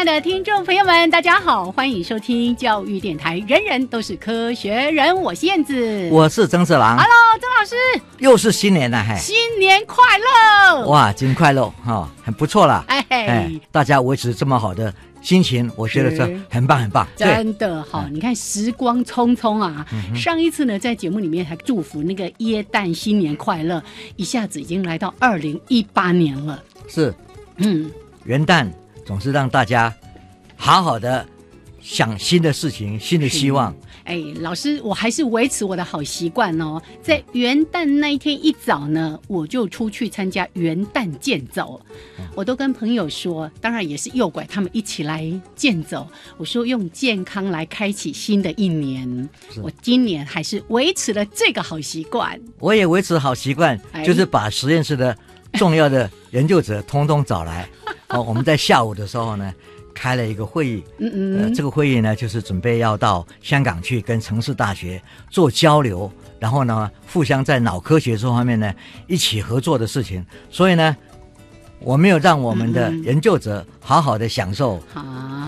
[0.00, 14.90] 爱的听众朋友们，大家好，欢迎收听教育电台，人人都是科学人，我是燕子，我是曾四郎，Hello，曾老师，又是新年了，嘿，新年快乐，哇，真快乐，哈，很不错啦，哎，大家维持这么好的
[15.20, 23.82] 心情，我觉得这很棒，很棒，真的好，你看时光匆匆啊，上一次呢，在节目里面还祝福那个耶诞新年快乐，
[24.16, 27.14] 一下子已经来到二零一八年了，是，
[27.58, 27.90] 嗯，
[28.24, 28.66] 元旦。
[29.10, 29.92] 总是让大家
[30.54, 31.26] 好好的
[31.82, 33.74] 想新的事情、新的希望。
[34.04, 41.80] 哎，老师，我还是维持我的好习惯哦，在元旦那一天一早呢，我就出去参加元旦健走。
[42.36, 46.06] 我都跟朋友说，当然也是诱拐他们一起来健走。
[46.36, 49.28] 我说用健康来开启新的一年。
[49.60, 52.40] 我今年还是维持了这个好习惯。
[52.60, 55.18] 我也维持好习惯，就是把实验室的
[55.54, 57.68] 重要的研究者通通找来。
[58.10, 59.54] 哦，我们在下午的时候呢，
[59.94, 60.82] 开了一个会议。
[60.98, 61.42] 嗯嗯。
[61.42, 66.10] 呃，这个会议呢，就是准备要到香港去跟城市大学做交流，
[66.40, 68.74] 然后呢，互相在脑科学这方面呢
[69.06, 70.26] 一起合作的事情。
[70.50, 70.96] 所以呢，
[71.78, 74.82] 我没有让我们的研究者好好的享受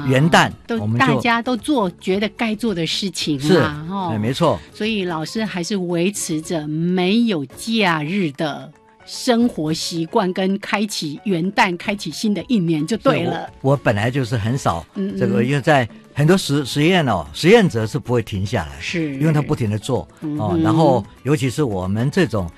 [0.07, 3.57] 元旦，我们大家都做觉得该做的事情是
[3.89, 4.57] 哦，没错。
[4.73, 8.73] 所以老师还是维持着没有假日的。
[9.05, 13.51] 生活习惯跟开启元旦、开启新的一年就对了。
[13.61, 14.85] 我本来就是很少
[15.19, 20.07] 这个，因为在很多实实验哦，实验者是不会停下来，是因为他不停的做
[20.39, 20.59] 哦。
[20.63, 22.49] 然后，尤其是我们这种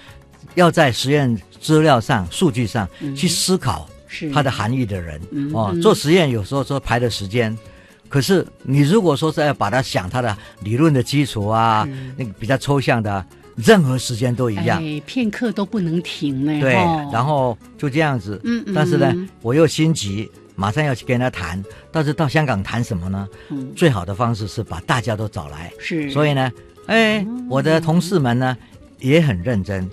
[0.54, 3.88] 要在实验资料上、数据上去思考
[4.32, 5.20] 它的含义的人
[5.52, 7.56] 哦，做实验有时候说排的时间，
[8.08, 13.24] 可是你如果说是要把它想它的理论的基础啊，那个比较抽象的。
[13.56, 16.60] 任何时间都一样，片刻都不能停呢。
[16.60, 16.72] 对，
[17.12, 18.40] 然后就这样子。
[18.44, 18.74] 嗯嗯。
[18.74, 21.62] 但是呢，我又心急，马上要去跟他谈。
[21.92, 23.28] 但是到香港谈什么呢？
[23.50, 23.72] 嗯。
[23.76, 25.72] 最好的方式是把大家都找来。
[25.78, 26.10] 是。
[26.10, 26.52] 所以呢，
[26.86, 28.56] 哎，我的同事们呢
[28.98, 29.88] 也很认真，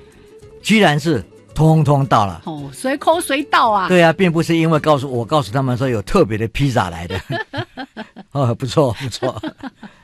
[0.61, 1.23] 居然是
[1.53, 2.41] 通通到了。
[2.45, 3.87] 哦，随口随到啊。
[3.87, 7.21] 对啊，并不是因为告诉我告诉他们说有特别的披萨来的。
[8.31, 9.39] 哦，不错不错。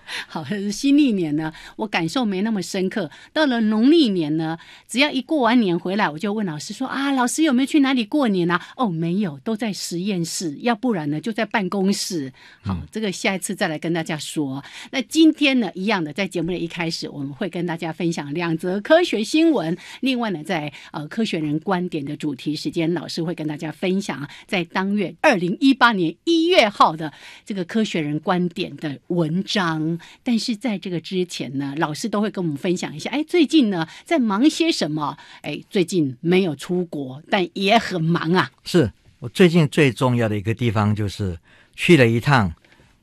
[0.28, 3.10] 好，新历年呢，我感受没那么深刻。
[3.34, 4.58] 到了农历年呢，
[4.88, 12.32] 只要一过完年回来，我就问老师说：“啊，老师有没有去哪里过年啊？”哦，没有，都在实验室，要不然呢就在办公室。
[12.62, 14.64] 好，这个下一次再来跟大家说。
[14.92, 19.78] 那今天呢，一样的，在节目的一开始，我们会跟大家分享两则科学新闻。
[20.02, 27.12] 另外呢，在呃科学人观点的主题时间，老师会跟大家分享在当月二零一八年一月号的
[27.46, 29.97] 这个科学人观点的文章。
[30.24, 35.18] 但是在这个之前呢，老师都会跟我们分享一下，哎，最近呢在忙些什么？
[35.42, 38.52] 哎，最近没有出国，但也很忙啊。
[38.64, 41.38] 是我最近最重要的一个地方，就是
[41.76, 42.54] 去了一趟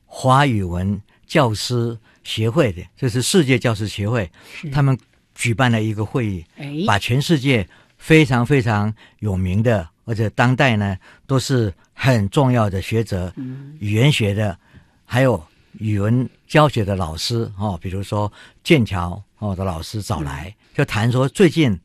[0.05, 4.29] 华语文教师协会的，就是世界教师协会，
[4.71, 4.97] 他们
[5.33, 6.45] 举办了一个会议，
[6.85, 10.97] 把全世界非常非常有名的，或者当代呢
[11.27, 13.33] 都是很重要的学者，
[13.79, 14.57] 语言学的，
[15.05, 15.43] 还有。
[15.79, 18.31] 语文教学的老师哦，比如说
[18.63, 21.79] 剑桥哦的老师找来，就谈说最近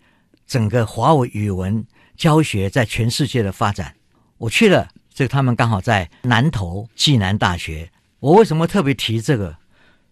[0.47, 1.85] 整个华为语文
[2.17, 3.95] 教学在全世界的发展。
[4.39, 7.91] 我去了，这个他们刚好在南投暨南大学。
[8.21, 9.57] 我为什么特别提这个？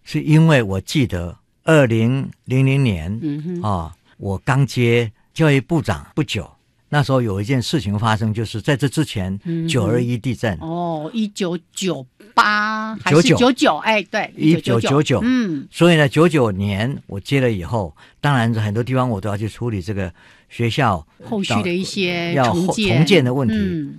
[0.03, 6.49] 是因为我记得二零零零年啊，我刚接教育部长不久。
[6.91, 10.57] 那时候有一件事情发生，就是在这之前，九二一地震。
[10.59, 12.03] 哦，一九九
[12.33, 13.77] 八还是九九？
[13.77, 15.21] 哎，对，一九九九。
[15.23, 20.11] 嗯，所以呢，九九年我接了以后，当然很多地方我都要去处理这个
[20.49, 23.91] 学校后续的一些要重重建的问题。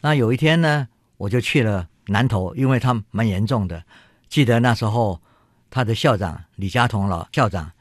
[0.00, 0.86] 那有一天呢，
[1.16, 3.82] 我就去了南投，因为它蛮严重的。
[4.28, 5.20] 记得那时候，
[5.68, 7.72] 他的校长李嘉同老校长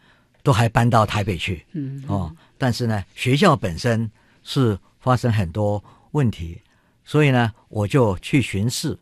[0.41, 1.63] 都还搬到台北去。
[1.73, 4.09] 嗯，哦，但是呢，学校本身。
[4.49, 6.59] 是发生很多问题，
[7.05, 8.97] 所以呢，我就去巡视。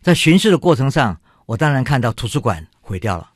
[0.00, 3.28] 在巡视的过程上，我当然看到图书馆毁掉了。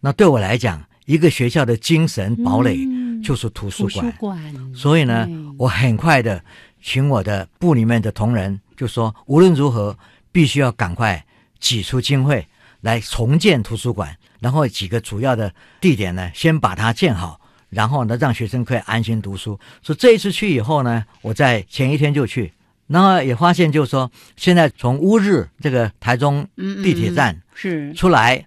[0.00, 2.86] 那对我来讲，一个学校的精神堡垒
[3.24, 4.12] 就是图书馆。
[4.74, 5.26] 所以呢，
[5.58, 6.44] 我很快的
[6.82, 9.96] 请我的部里面的同仁就说，无论如何，
[10.30, 11.24] 必须要赶快
[11.58, 12.46] 挤出经费
[12.82, 17.40] 来重建图书馆，然后几个主要的地点呢，先把它建好。
[17.70, 19.58] 然后呢，让学生可以安心读书。
[19.82, 22.52] 所以这一次去以后呢，我在前一天就去，
[22.86, 28.44] 然后也发现，就是说，现在从乌日这个台中地铁站是出来，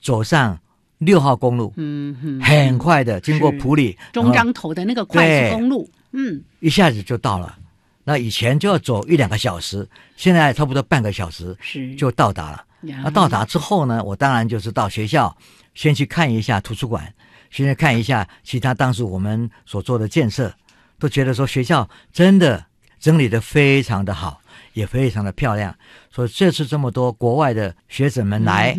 [0.00, 0.58] 走上
[0.98, 7.58] 六号公路，嗯哼，很快的经过普里中彰头的那个快速公路，嗯，一下子就到了。
[8.04, 12.64] 那以前就要走一两个小时，现在差不多半个小时是就到达了。
[12.80, 15.36] 那到达之后呢，我当然就是到学校
[15.74, 17.12] 先去看一下图书馆。
[17.52, 20.50] 现在看一下其他当时我们所做的建设，
[20.98, 22.64] 都觉得说学校真的
[22.98, 24.40] 整理的非常的好，
[24.72, 25.76] 也非常的漂亮。
[26.10, 28.74] 所以这次这么多国外的学者们来，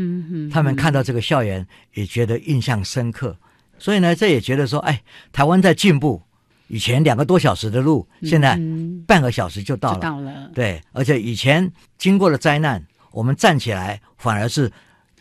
[0.51, 3.37] 他们看到这个校园也觉得印象深刻。
[3.77, 6.23] 所以呢，这也觉得说，哎，台湾在进步。
[6.67, 8.59] 以前两个多小时的路，现在
[9.05, 9.99] 半个小时就到了。
[9.99, 10.49] 到了。
[10.55, 14.71] 对，而且以前经过了灾难，我们站起来反而是。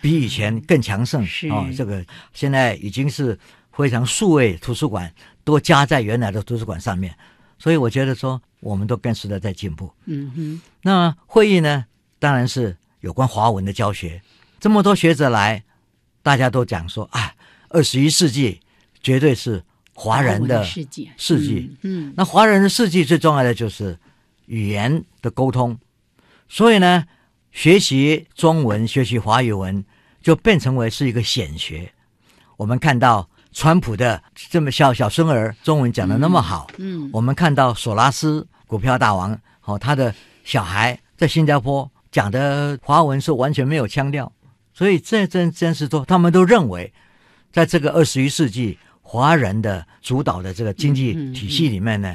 [0.02, 2.04] 比以前更强盛哦，这个
[2.34, 3.38] 现在已经是
[3.70, 5.10] 非常数位图书馆
[5.44, 7.16] 都加在原来的图书馆上面，
[7.56, 9.88] 所以我觉得说我们都跟时代在进步。
[10.06, 11.84] 嗯哼，那会议呢，
[12.19, 14.20] 当然是有关华文的教学，
[14.58, 15.62] 这么多学者来，
[16.20, 17.32] 大家都讲说啊，
[17.69, 18.60] 二十一世纪
[19.00, 19.62] 绝对是
[19.94, 21.08] 华人的世纪。
[21.16, 23.96] 世纪，嗯，那华人的世纪最重要的就是
[24.46, 25.78] 语言的沟通，
[26.49, 27.04] 所以呢。
[27.54, 29.84] 学习中文、学习华语文，
[30.23, 31.93] 就变成为是一个显学。
[32.57, 40.15] 我们看到川普的这么小小孙儿中文讲的那么好，嗯，我们看到索拉斯股票大王，哦，他的
[40.45, 44.33] 小孩在新加坡讲的华文是完全没有腔调，
[44.73, 46.93] 所以这真真是说，他们都认为，
[47.51, 52.15] 在这个二十一世纪华人的主导的这个经济体系里面呢。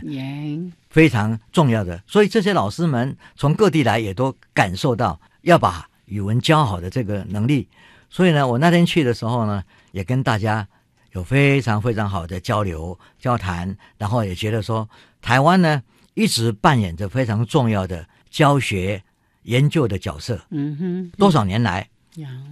[0.89, 7.68] 非常重要的，所以这些老师们从各地来，也都感受到要把语文教好的这个能力。
[8.09, 10.68] 所以呢，我那天去的时候呢，也跟大家
[11.12, 14.88] 有非常非常好的交流交谈，然后也觉得说，
[15.21, 15.81] 台湾呢
[16.13, 19.04] 一直扮演着非常重要的教学
[19.44, 20.42] 研究的角色。
[20.50, 21.89] 嗯哼，多少年来，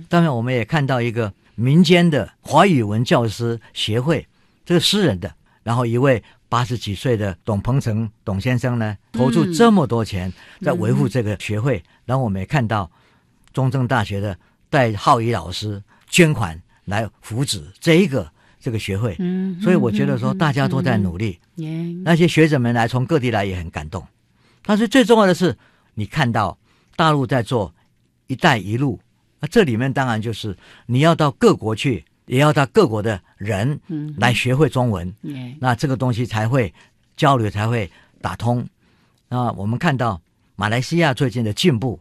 [0.09, 4.27] 当然我们也看到一个民间的华语文教师协会，
[4.65, 6.23] 这个私人的，然后一位。
[6.47, 10.31] 八十几岁的董鹏程董先生呢，投注这么多钱
[10.61, 12.89] 在维护这个学会，然后我们也看到
[13.51, 14.37] 中正大学的
[14.69, 19.15] 戴浩宇老师捐款来扶持这一个这个学会，
[19.61, 21.39] 所以我觉得说大家都在努力，
[22.03, 24.05] 那些学者们来从各地来也很感动。
[24.63, 25.57] 但是最重要的是，
[25.93, 26.57] 你看到
[26.95, 27.73] 大陆在做
[28.27, 28.99] “一带一路”，
[29.39, 32.03] 那这里面当然就是你要到各国去。
[32.27, 33.79] 也要到各国的人
[34.17, 35.13] 来学会中文，
[35.59, 36.73] 那这个东西才会
[37.15, 37.87] 交流，才会
[38.19, 38.67] 打通。
[39.29, 40.19] 那我们看到
[40.55, 41.99] 马来西亚最近的进步，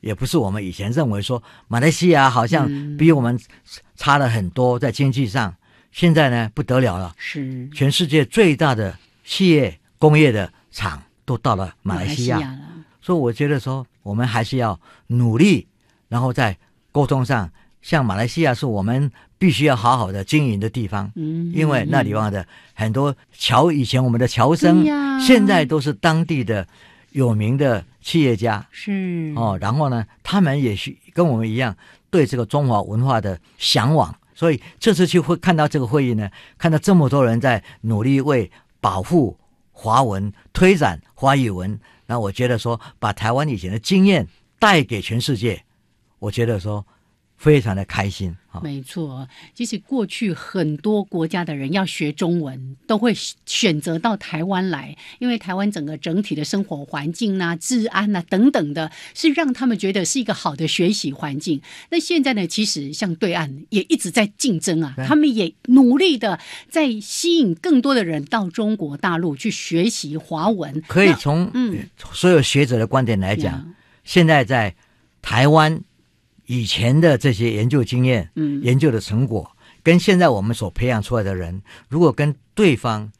[0.00, 3.38] 也不是我们以前认为说马来西亚好像比我们
[3.96, 5.54] 差了很多在经济上。
[5.92, 12.58] 现在呢不得了了，是全世界最大的企业工业的厂都到了马来西亚了。
[13.00, 15.66] 所以我觉得说我们还是要努力，
[16.08, 16.56] 然后在
[16.92, 17.50] 沟通上，
[17.80, 19.10] 像马来西亚是我们。
[19.38, 24.82] 必须要好好的经营的地方，嗯，因为那地方的很多侨，以前我们的侨生，
[25.20, 26.66] 现在都是当地的
[27.10, 29.32] 有名的企业家，是。
[29.34, 31.76] 哦，然后呢，他们也是跟我们一样
[32.08, 38.48] 对这个中华文化的向往，所以这次去会看到这个会议呢，看到这么多人在努力为
[38.80, 39.36] 保护
[39.72, 44.28] 华文、推展华语文，那我觉得说把台湾以前的经验
[44.60, 45.64] 带给全世界，
[46.20, 46.86] 我觉得说
[47.36, 48.34] 非常的开心。
[48.62, 53.14] 没错，其实过去很多国家的人要学中文，都会
[53.44, 61.60] 选择到台湾来，因为台湾整个整体的生活环境啊、治安啊等等的，是让他们觉得是一个好的学习环境。
[61.90, 66.40] 那现在呢，其实像对岸也一直在竞争啊，他们也努力的
[66.70, 70.82] 在吸引更多的人到中国大陆去学习华文。
[70.88, 74.74] 可以从嗯所有学者的观点来讲，现在在
[75.20, 75.82] 台湾。
[76.46, 79.50] 以前的这些研究经验、嗯，研究的成果，
[79.82, 83.10] 跟现在我们所培养出来的人，如果跟对方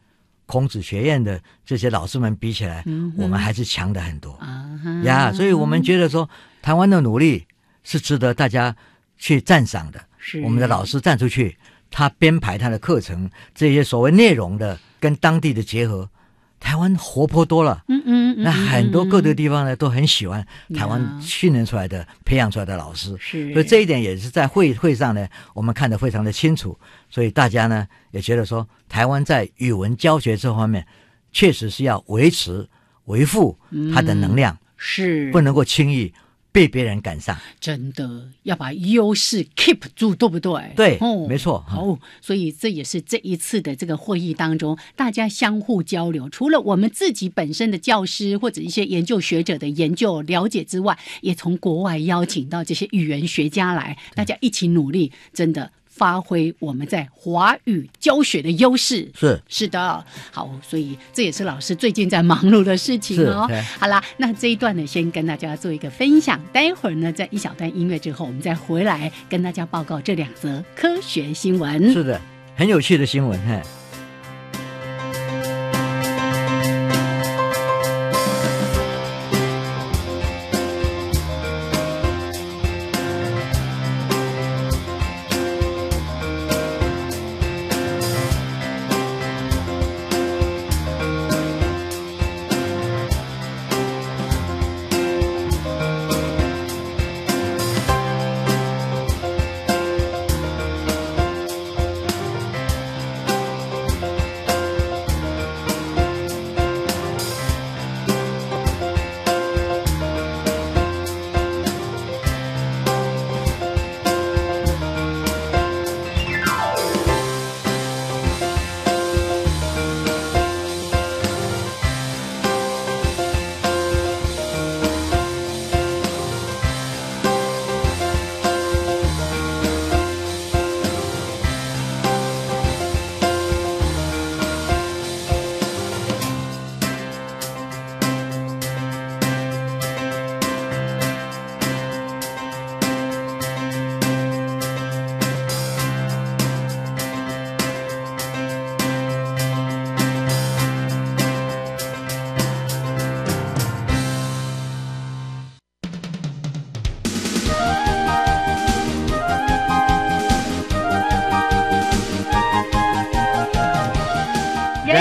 [0.47, 2.85] 孔子学院的这些老师们比起来，
[3.16, 4.64] 我们还是强的很多啊
[5.04, 5.33] 呀！
[5.33, 6.28] 所以我们觉得说，
[6.62, 7.45] 台湾的努力
[7.83, 8.75] 是值得大家
[9.18, 10.00] 去赞赏的。
[10.18, 11.56] 是我们的老师站出去，
[11.90, 16.09] 他编排他的课程，这些所谓内容的跟当地的结合。
[16.66, 20.44] 台湾活泼多了，嗯嗯，那很多各个地方呢都很喜欢
[20.75, 26.76] 台湾训练出来的、培养出来的老师，是，所以这一点也是在会会上呢，我们看得非常的清楚，
[27.08, 30.85] 所以大家呢也觉得说，台湾在语文教学这方面，
[31.30, 32.68] 确实是要维持、
[33.04, 33.56] 维护
[33.94, 35.30] 它的能量，是。
[35.30, 36.12] 不能够轻易。
[36.56, 40.72] 被别人赶上，真的要把优势 keep 住，对不对？
[40.75, 40.98] 对，
[41.28, 41.62] 没错。
[41.68, 55.70] 好，所以这也是这一次的这个会议当中，大家相互交流，除了我们自己本身的教师或者一些研究学者的研究了解之外，也从国外邀请到这些语言学家来，大家一起努力，真的。
[55.96, 63.48] 发挥我们在华语教学的优势，是是的，好，所以这也是老师最近在忙碌的事情哦。
[63.80, 71.90] 好啦，那这一段呢，先跟大家做一个分享，待会儿呢，在一小段音乐之后，我们再回来跟大家报告这两则科学新闻。
[71.92, 72.20] 是的，
[72.54, 73.62] 很有趣的新闻，嘿。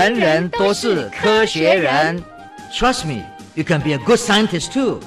[0.05, 2.23] 人人都是科学人
[2.71, 3.23] ，Trust me,
[3.55, 4.99] you can be a good scientist too。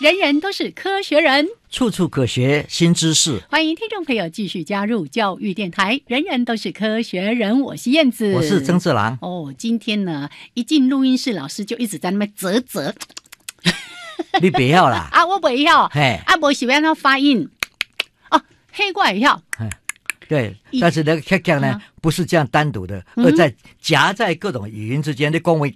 [0.00, 3.40] 人人都是科学人，处处可学新知识。
[3.48, 6.00] 欢迎听众朋友继续加入教育电台。
[6.08, 9.16] 人人都是科学人，我是燕子，我是曾志郎。
[9.22, 12.92] 哦，今天呢，一进录音室，老师就一直在那边啧啧。
[14.42, 15.08] 你不要啦！
[15.14, 15.88] 啊，我不要。
[15.90, 17.48] 嘿，啊，我喜欢他发音。
[18.72, 19.42] 黑怪一样，
[20.28, 25.74] 对，但是那个 K K 呢，不是这样单独的，而在夹在各种语音之间的恭维，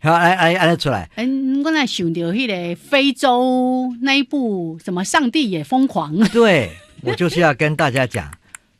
[0.00, 1.08] 好，来来来出来。
[1.14, 6.16] 嗯，我那想到那个非洲那一部什么《上帝也疯狂》。
[6.34, 6.72] 对，
[7.02, 8.28] 我就是要跟大家讲，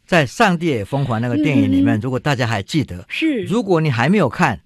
[0.05, 4.59] 在《上帝也疯狂》那个电影里面，如果大家还记得，是，如果你还没有看，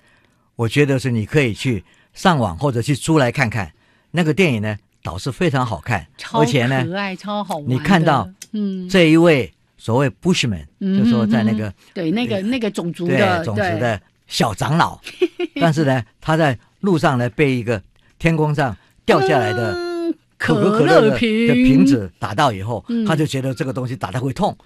[0.54, 1.84] 我觉得是你可以去
[2.14, 3.70] 上网或者去租来看看
[4.12, 7.64] 那个电影呢，倒是非常好看，而且呢，可爱，超好玩。
[7.68, 8.28] 你看到。
[8.52, 14.98] 嗯，这一位所谓 Bushman，就说在那个对那个那个种族的种族的小长老，
[15.60, 17.82] 但是呢，他在路上呢被一个
[18.18, 19.76] 天空上掉下来的
[20.38, 24.56] 可口可乐的瓶子打到以后，他就觉得这个东西打他会痛，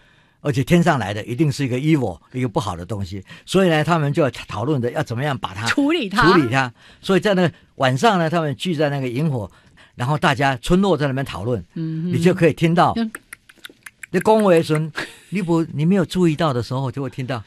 [0.41, 6.73] 而且天上来的一定是一个 evil 一个不好的东西，所以呢，他们就要讨论的要怎么样把它处理它处理它。
[7.01, 9.51] 所以在那晚上呢，他们聚在那个萤火，
[10.01, 12.95] 然后大家村落在那边讨论，你就可以听到。
[14.13, 14.91] 你恭维孙，
[15.29, 17.45] 你不你没有注意到的时候，就会听到。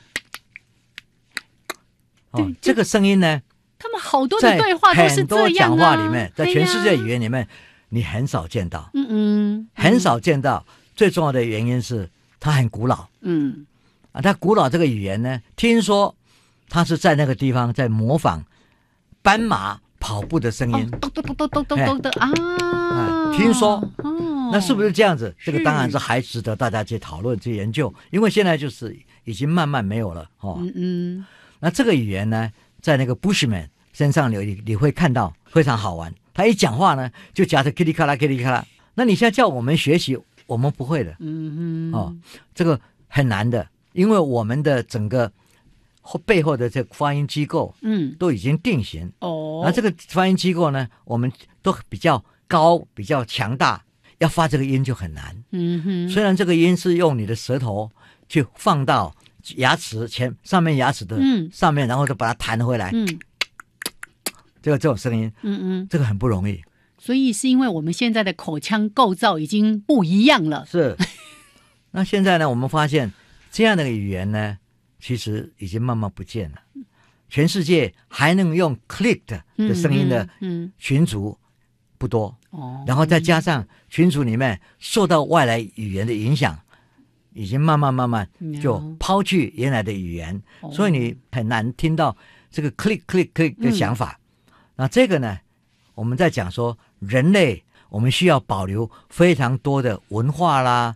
[2.29, 3.41] 哦，这个声音呢，
[3.79, 7.47] 他们好多的对话都是这样讲话里面，在全世界语言里面，
[7.89, 10.63] 你很少见到，嗯嗯，很少见到。
[10.95, 12.07] 最重要的原因是
[12.39, 13.65] 它很古老，嗯，
[14.11, 16.15] 啊，它古老这个语言呢，听说
[16.69, 18.45] 它是在那个地方在模仿
[19.23, 23.81] 斑马跑步的声音，咚咚咚咚咚咚咚的啊，听说，
[24.51, 25.33] 那是不是这样子？
[25.41, 28.93] 这个当然是还值得大家去讨论去研究，因为现在就是
[29.23, 31.25] 已经慢慢没有了，哦，嗯嗯，
[31.61, 40.19] 那这个语言呢，在那个 Bushman 身上你你会看到非常好玩，他一讲话呢就夹着噼里咔啦噼里咔啦，那你现在叫我们学习。
[40.45, 42.13] 我们不会的，嗯嗯，哦，
[42.53, 45.31] 这个很难的，因为我们的整个
[46.03, 49.61] 后背后的这发音机构，嗯，都已经定型哦。
[49.65, 51.31] 那这个发音机构呢，我们
[51.63, 53.83] 都比较高，比较强大，
[54.19, 55.35] 要发这个音就很难。
[55.51, 57.89] 嗯哼，虽然这个音是用你的舌头
[58.29, 59.15] 去放到
[59.55, 61.17] 牙齿前上面牙齿的
[61.51, 63.07] 上面，然后就把它弹回来，嗯，
[64.61, 66.61] 这个这种声音，嗯嗯，这个很不容易。
[66.99, 70.65] 所以是因为我们现在的口腔构造已经不一样了。
[70.65, 70.95] 是，
[71.91, 72.49] 那现在呢？
[72.49, 73.11] 我们发现
[73.51, 74.57] 这样的语言呢，
[75.03, 76.57] 其实已经慢慢不见了。
[77.27, 79.19] 全世界还能用 click
[79.57, 80.29] 的声音的
[80.77, 81.37] 群族
[81.97, 82.33] 不多。
[82.51, 82.83] 哦。
[82.87, 86.57] 然后再加上群组里面受到外来语言的影响，
[87.33, 88.27] 已经慢慢慢慢
[88.61, 90.41] 就抛去原来的语言，
[90.71, 92.15] 所以你很难听到
[92.49, 94.17] 这个 click click click 的想法。
[94.75, 95.37] 那这个呢，
[95.93, 96.77] 我们在讲说。
[97.05, 100.95] 人类，我们需要保留非常多的文化啦、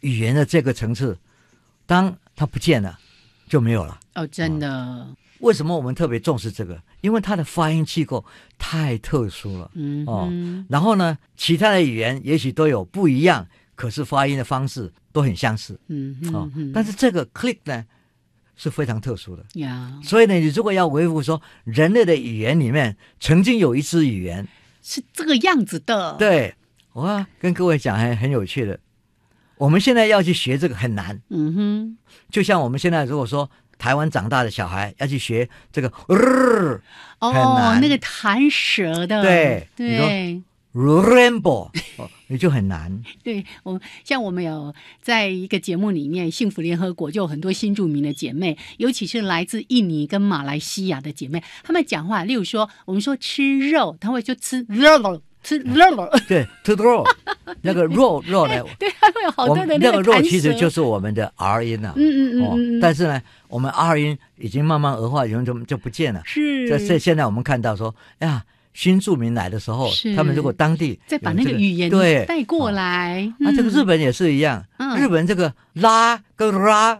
[0.00, 1.18] 语言的这个层次。
[1.86, 3.00] 当它不见了，
[3.46, 3.98] 就没有了。
[4.14, 5.06] 哦，真的。
[5.40, 6.80] 为什么我们特别重视这个？
[7.02, 8.24] 因为它的发音机构
[8.58, 9.70] 太特殊了。
[9.74, 10.32] 嗯哦。
[10.68, 15.78] 然后呢，其他的语言也许都有不一样，可是发音的方式都很相似。
[15.88, 16.50] 嗯哦。
[16.72, 17.84] 但是这个 click 呢
[18.56, 19.44] 是非常特殊的。
[19.54, 20.00] 呀。
[20.02, 24.48] 所以呢，你如果要维护说人类的语言里面曾经有一支语言。
[24.82, 26.14] 是这个样子的。
[26.16, 26.54] 对，
[26.92, 28.78] 我跟各位讲还很有趣的。
[29.58, 31.20] 我们现在要去学这个很难。
[31.30, 31.98] 嗯哼。
[32.30, 35.88] 就像我们现在如果说台湾长大的小孩要去学这个，
[37.20, 39.22] 哦，那个弹舌的。
[39.22, 40.42] 对对。
[40.76, 41.70] Rainbow，
[42.26, 43.02] 你就很难。
[43.24, 57.06] 对我像我们有在一个节目里面，幸福联合国就有很多新著名的姐妹，尤其是来自印尼跟马来西亚的姐妹，她们讲话，例如说我们说吃肉，她会就吃肉，吃肉， 对，吃肉，
[57.62, 58.62] 那个肉 肉呢？
[58.78, 61.92] 对，它会有好多的那个肉，其实就是我们的 R 音呐。
[61.96, 62.80] 嗯嗯嗯。
[62.80, 66.20] 但是呢，我们 R 音已经慢慢恶化，已经就就不见了。
[66.24, 66.68] 是。
[66.68, 68.44] 这这现在我们看到说，哎呀。
[68.76, 74.62] 新住民来的时候，他们如果当地再把那个语言对带过来，那这个日本也是一样。
[74.98, 76.94] 日本这个拉跟拉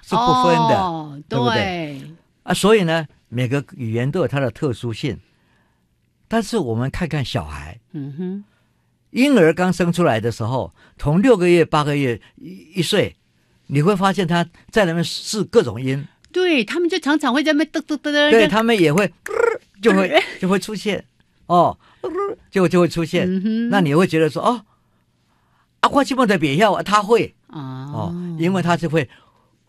[0.00, 2.00] 是不分的，对不对？
[2.44, 5.14] 啊，所以呢，每个语言都有它的特殊性。
[6.32, 8.44] 但是我们看看小孩，嗯哼，
[9.10, 13.14] 婴儿刚生出来的时候，从六个月、八个月、一一岁，
[13.66, 19.12] 你会发现他在那边试各种音，对他们就常常会在那边嘚嘚嘚嘚，对他们也会。
[19.82, 21.04] 就会 就会出现，
[21.48, 21.76] 哦，
[22.50, 23.68] 就就会出现。
[23.68, 24.64] 那你会觉得说，哦，
[25.80, 27.34] 阿花基本的别要他会。
[27.48, 29.06] 哦，因为他是会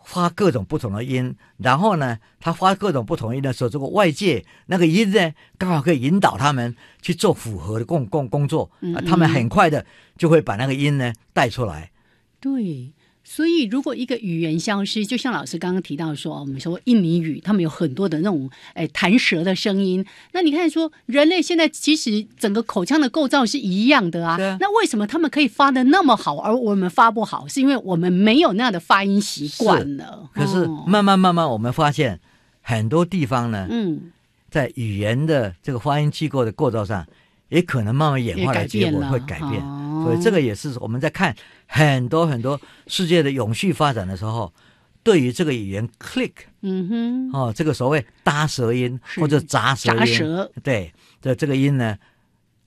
[0.05, 8.69] 发各种不同的音，然后呢，他发各种不同音的时候，这个外界那个音呢，刚好可以引导他们去做符合的工工工作，
[9.05, 9.85] 他们很快的
[10.17, 11.91] 就会把那个音呢带出来。
[12.39, 12.93] 对。
[13.23, 20.05] 所以，如果一个语言消失，就像老师刚刚提到说，我们说印尼语，他们有很多的那种诶弹舌的声音。
[20.33, 24.37] 那你看，说人类现在其实整个口腔的构造是一样的啊。
[24.59, 27.47] 那为什么他们可以发的那么好，而我们发不好？
[27.47, 30.29] 是因为我们没有那样的发音习惯了。
[30.33, 32.19] 可是慢慢慢慢，我们发现
[32.61, 34.11] 很多地方呢，嗯，
[34.51, 37.07] 在语言的这个发音机构的构造上，
[37.49, 39.61] 也可能慢慢演化的结果会改变。
[40.03, 41.35] 所以这个也是我们在看。
[41.65, 44.53] 很多很多世界的永续发展的时候，
[45.01, 51.97] 对于这个语言 click，嗯哼，哦，这个所谓搭舌音或者杂舌音，对，这这个音呢，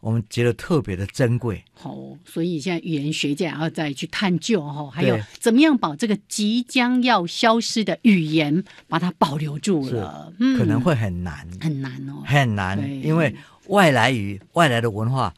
[0.01, 1.63] 我们觉得特别的珍贵。
[1.75, 13.35] 好，所以现在语言学家要再去探究哈，还有怎么样把这个即将要消失的语言把它保留住了，可能会很难，很难哦，很难，因为
[13.69, 15.35] 外来语、外来的文化。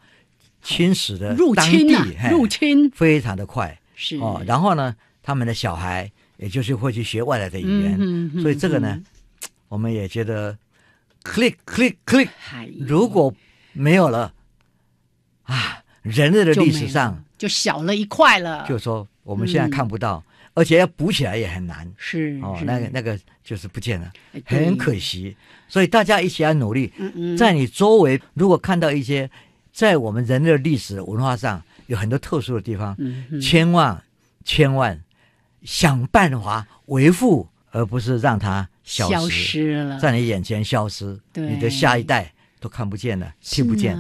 [0.61, 2.91] 侵蚀的入侵啊，入侵。
[2.91, 4.17] 非常的快，是。
[4.17, 4.43] 哦。
[4.45, 9.01] 然后呢，他们的小孩也就是会去学外来的语言，所以这个呢，
[9.69, 10.59] 我们也觉得
[11.23, 12.29] click click click，
[12.81, 13.33] 如果
[13.73, 14.35] 没有了
[15.49, 18.67] 啊，人类的历史上就小了一块了。
[18.69, 20.23] 就说我们现在看不到，
[20.55, 21.91] 而且要补起来也很难。
[21.97, 24.13] 是哦，那个那个就是不见了，
[24.45, 25.35] 很可惜。
[25.67, 26.93] 所以大家一起来努力。
[26.99, 29.31] 嗯嗯，在你周围如果看到一些
[29.73, 32.97] 在我们人类的历史文化上有很多特殊的地方，
[33.41, 34.03] 千万
[34.45, 35.03] 千万
[35.63, 43.97] 想办法维护，而不是让它消失了，在你眼前消失，你的下一代都看不见了，听不见。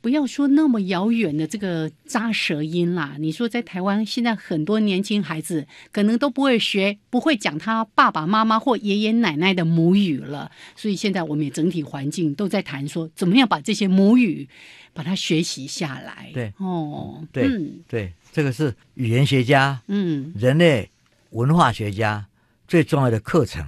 [0.00, 3.16] 不要说那么遥远的这个扎舌音啦！
[3.18, 10.50] 你说在台湾，现在很多年轻孩子可能都不会学，不会讲他爸爸妈妈或爷爷奶奶的母语了。
[10.74, 14.48] 所以现在我们也整体环境都在谈说，怎么样把这些母语
[14.94, 16.30] 把它学习下来。
[16.32, 17.48] 对，哦，对，
[17.86, 20.90] 对，这个是语言学家，嗯，人类
[21.30, 22.26] 文化学家
[22.66, 23.66] 最重要的课程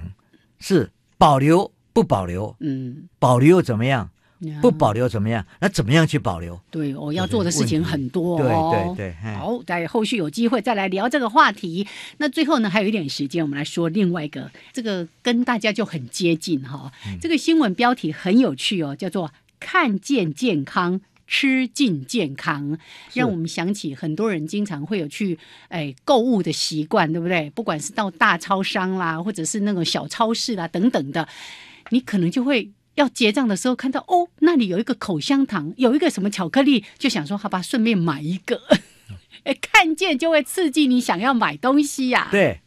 [0.59, 2.55] 是保留不保留？
[2.59, 4.09] 嗯，保留又怎么样？
[4.61, 5.45] 不保留怎么样？
[5.59, 6.59] 那怎么样去保留？
[6.69, 8.95] 对，我要做的事情很多哦。
[8.95, 11.87] 对对对，好，在后续有机会再来聊这个话题。
[12.17, 16.91] 那最后呢，还有一点时间，我们来说另外一个，这个跟大家就很接近哈。
[17.21, 22.77] 这个新闻标题很有趣哦，叫做“看见健康，吃进健康”，
[23.13, 25.37] 让我们想起很多人经常会有去
[25.69, 27.49] 哎购物的习惯，对不对？
[27.51, 31.27] 不管是到大超商啦，或者是那种小超市啦等等的，
[31.89, 32.71] 你可能就会。
[32.95, 38.61] 要结账的时候看到哦，那里有一个口香糖，有一个什么巧克力，就想说好吧，顺便买一个。
[39.43, 42.29] 哎，看见就会刺激你想要买东西呀。
[42.31, 42.61] 对，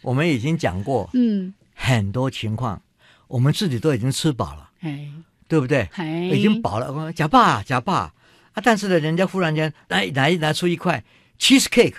[0.00, 2.80] 我们已经讲过，嗯，很多情况，
[3.28, 5.08] 我们自己都已经吃饱了，哎，
[5.46, 5.88] 对不对？
[5.94, 8.14] 哎，已经饱了，假爸假爸
[8.54, 8.62] 啊！
[8.62, 11.04] 但是呢，人家忽然间来来拿出一块
[11.38, 11.96] cheese cake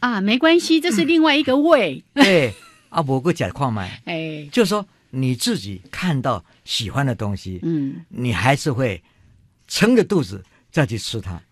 [0.00, 2.02] 啊，没关系，这是另外一个味。
[2.14, 2.54] 对，
[2.88, 4.86] 啊，我个假矿买， 哎，就说。
[5.14, 9.02] 你自己看到喜欢的东西，嗯，你还是会
[9.68, 11.42] 撑着肚子再去吃它。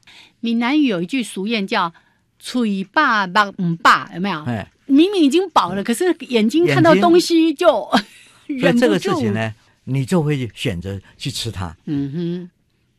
[0.41, 1.93] 闽南语有一句俗谚叫
[2.41, 4.43] “嘴巴饱唔饱”，有没有？
[4.45, 7.87] 哎，明明已经饱了，可是眼睛看到东西就
[8.49, 8.81] 忍不住。
[8.81, 11.77] 这个事情呢，你就会选择去吃它。
[11.85, 12.51] 嗯哼，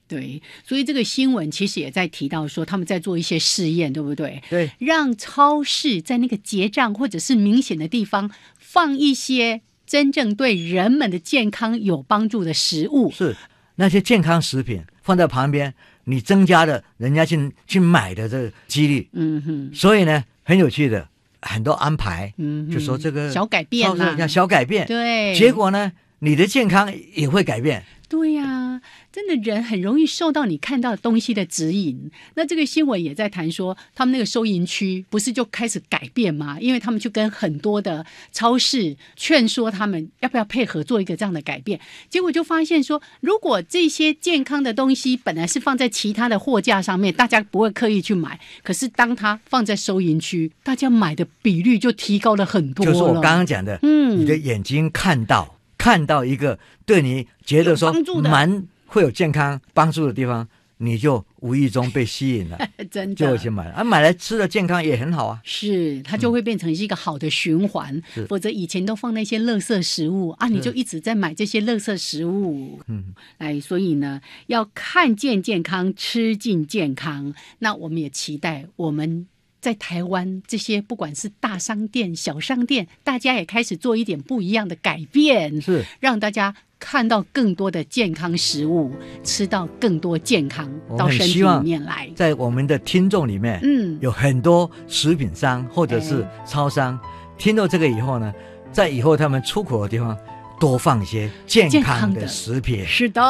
[0.08, 0.43] 对。
[0.63, 4.43] 所以这个新闻其实也在提到说，他们在做一些试验，对不对？
[4.47, 4.69] 对。
[4.78, 9.62] 让超市在那个结账或者是明显的地方放一些。
[9.92, 13.12] 真正对人们的健康有帮助的食物。
[13.12, 13.36] 是
[13.76, 15.74] 那些健康食品放在旁边，
[16.06, 19.10] 你增加了人家去去买的这个几率。
[19.12, 21.10] 嗯哼，所以呢，很有趣的
[21.42, 27.84] 很多安排，嗯，就说这个小改变啊，小改变，对，结果呢，你的健康也会改变。
[28.12, 32.12] 对呀，真的人很容易受到你看到东西的指引。
[32.36, 36.58] 那这个新闻也在谈说，他们那个收银区不是就开始改变吗？
[36.60, 41.80] 因为他们就跟很多的超市劝说他们要不要配合做一个这样的改变。
[42.10, 48.38] 结果就发现说，如果这些健康的东西本来是放在其他的货架上面，大家不会刻意去买。
[48.62, 52.86] 可是当它放在收银区，大家买的比率就提高了很多。
[52.86, 55.61] 就是我刚刚讲的，嗯，你的眼睛看到。
[55.82, 57.91] 看到一个对你觉得说
[58.22, 63.72] 蛮会有健康帮助的地方，你就无意中被吸引了， 真的就去买了。
[63.72, 65.41] 啊，买来吃的健康也很好啊。
[65.44, 68.00] 是，它就会变成一个好的循环。
[68.30, 72.80] 否则以前都放那些垃圾食物啊，你就一直在买这些垃圾食物。
[72.86, 77.34] 嗯，哎，所以呢，要看见健康，吃进健康。
[77.58, 79.26] 那我们也期待我们。
[79.62, 88.91] 在台湾，这些不管是大商店、小商店，大家也开始做一点不一样的改变，是让大家看到更多的健康食物，
[89.24, 92.10] 吃到更多健康到身体里面来。
[92.15, 97.00] 在我们的听众里面，嗯，有很多食品商或者是超商，
[97.38, 98.34] 听到这个以后呢，
[98.71, 100.17] 在以后他们出口的地方。
[100.62, 102.86] 多放一些健康的食品。
[102.86, 103.21] 是的，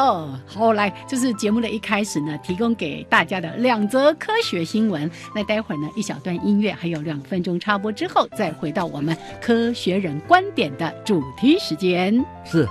[0.46, 5.10] 好，来，这是节目的一开始呢，提供给大家的两则科学新闻。
[5.34, 12.22] 那待会儿呢，一小段音乐，还有两分钟插播之后，再回到我们科学人观点的主题时间。
[12.44, 12.68] 是。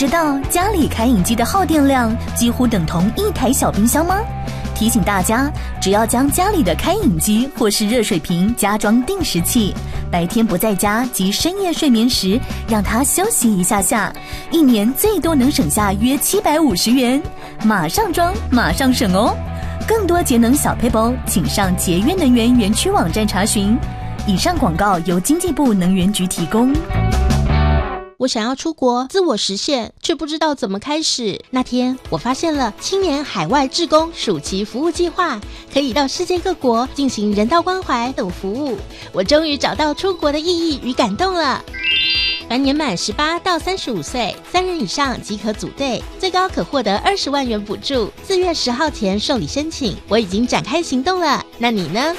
[0.00, 4.18] 知道家里开饮机的耗电量几乎等同一台小冰箱吗？
[4.74, 9.74] 提醒大家，只要将家里的开饮机或是热水瓶加装定时器，
[10.10, 14.10] 白天不在家及深夜睡眠时，让它休息一下下，
[14.50, 17.22] 一年最多能省下约七百五十元。
[17.62, 19.36] 马上装，马上省哦！
[19.86, 23.76] 更多节能小配包，请上节约能源园区网站查询。
[24.26, 26.72] 以上广告由经济部能源局提供。
[28.20, 31.42] 我想要出国自我实现，却不知道怎么开始。
[31.48, 35.40] 那天我发现了青年海外志工暑期服务计划，
[35.72, 38.76] 可以到世界各国进行人道关怀等服务。
[39.10, 41.64] 我终于找到出国的意义与感动了。
[42.46, 48.12] 凡年满十八到三十五岁，三人以上即可组队，最高可获得二十万元补助。
[48.22, 51.42] 四月十号前受理申请，我已经展开行动了。
[51.56, 52.14] 那你呢？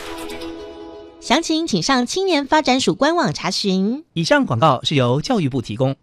[1.22, 4.04] 详情请上青年发展署官网查询。
[4.14, 5.96] 以上广告是由教育部提供。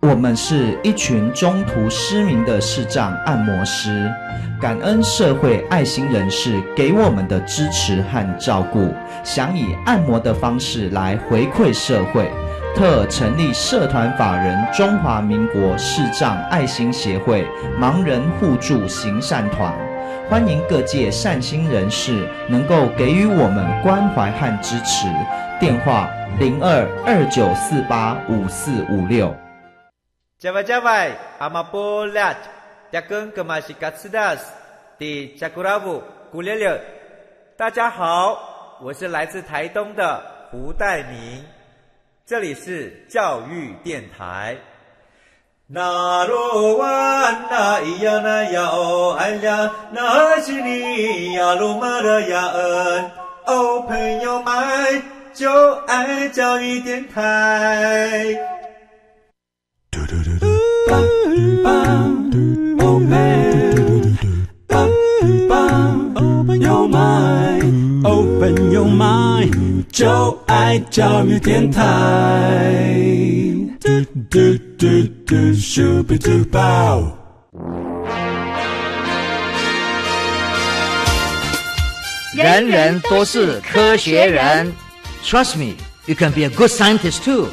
[0.00, 4.10] 我们是一群中途失明的视障按摩师，
[4.58, 12.32] 感恩社会爱心人士给我们的支持和照顾，想以按摩的方式来回馈社会，
[12.74, 17.46] 特成立社团法人中华民国视障爱心协会
[17.78, 19.91] 盲人互助行善团。
[20.28, 25.06] 欢迎各界善心人士能够给予我们关怀和支持。
[25.60, 26.08] 电话
[26.38, 29.34] 零二二九四八五四五六。
[30.38, 32.34] 加外加外，阿玛波拉，
[32.90, 34.52] 扎根格玛西卡斯达斯，
[34.98, 36.80] 的加古拉布古列列。
[37.56, 41.44] 大家好，我是来自台东的胡代明，
[42.24, 44.56] 这里是教育电台。
[45.74, 53.10] 那罗哇那咿呀那呀哦哎呀，那是你呀鲁玛的呀恩
[53.46, 54.52] 哦，朋友们
[55.32, 55.50] 就
[55.86, 58.36] 爱教育电台。
[66.04, 71.82] Open your mind, open your mind，就爱教育电台。
[82.34, 84.70] 人人都是科学人
[85.24, 87.48] ，Trust me, you can be a good scientist too.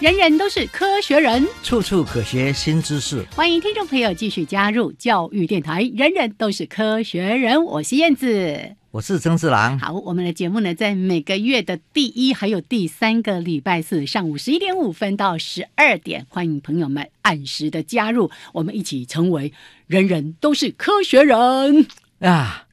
[0.00, 3.22] 人人都是科学人，处处可学新知识。
[3.36, 5.82] 欢迎听众朋友继续加入教育电台。
[5.94, 9.78] 人人都是科学人，我是燕子，我是曾志郎。
[9.78, 19.52] 好，我们的节目呢，在每个月的第一还有第三个礼拜四上午十一点五分到十二点，欢迎朋友们按时的加入，我们一起成为
[19.86, 21.86] 人人都是科学人
[22.18, 22.66] 啊！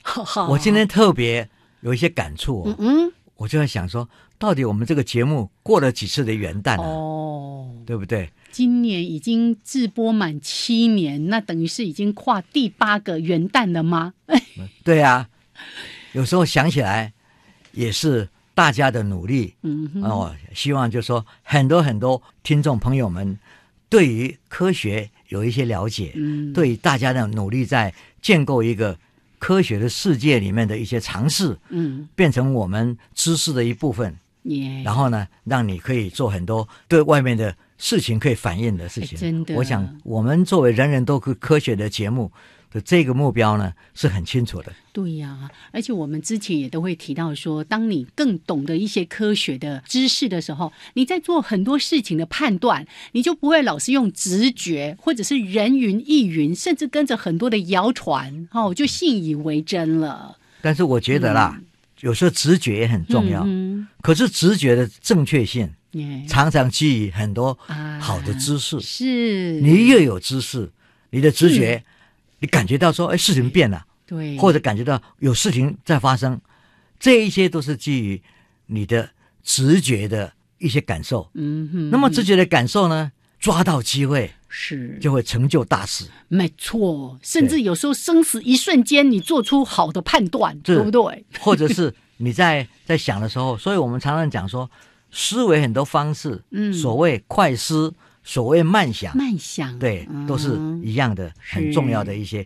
[0.49, 1.47] 我今天特别
[1.81, 4.09] 有一些感触，嗯嗯，我就在想说。
[4.39, 8.29] 到底我们这个节目过了几次的元旦哦，对不对？
[8.51, 14.13] 今年已经直播满七年，那等于是已经跨第八个元旦了吗？
[14.83, 15.27] 对呀，
[16.17, 17.13] 有时候想起来
[17.73, 19.53] 也是大家的努力。
[19.61, 23.37] 嗯哦，希望就是说很多很多听众朋友们
[23.87, 28.97] 对于科学有一些了解，嗯，对大家的努力在建构一个
[29.37, 34.17] 科学的世界里面的一些尝试，嗯，变成我们知识的一部分。
[34.85, 39.19] 然后呢，让你可以做很多对外面的事情可以反映的事情。
[39.19, 42.31] 真的，我想我们作为人人都科科学的节目
[42.71, 44.71] 的这个目标呢，是很清楚的。
[44.91, 60.37] 对呀，而且我们之前也都会提到说，当你更懂得一些科学的知识的时候，你在做很多事情的判断，你就不会老是用直觉或者是人云亦云，甚至跟着很多的谣传，哦，就信以为真了。
[60.61, 61.61] 但是我觉得啦。
[62.01, 63.43] 有时候直觉也很重要，
[64.01, 65.67] 可是直觉的正确性
[66.27, 67.57] 常常基于很多
[67.99, 68.79] 好的知识。
[68.79, 70.71] 是你越有知识，
[71.09, 71.83] 你的直觉，
[72.39, 76.39] 你感觉到说，哎，事情变了，对，或者感觉到有事情在发生，
[76.99, 78.21] 这一些都是基于
[78.67, 79.09] 你的
[79.43, 81.29] 直觉的一些感受。
[81.33, 84.31] 嗯哼，那么直觉的感受呢，抓到机会。
[84.49, 86.05] 是，就会成就大事。
[86.29, 91.25] 没错，甚至有时候生死一瞬间，你做出好的判断，对不对？
[91.41, 94.71] 或者是你在 在想的时候，所以我们常常讲说，
[95.11, 97.93] 思维很多方式，嗯，所谓快思，
[98.27, 102.45] 所谓慢想，慢想，对，都是一样的，很重要的一些。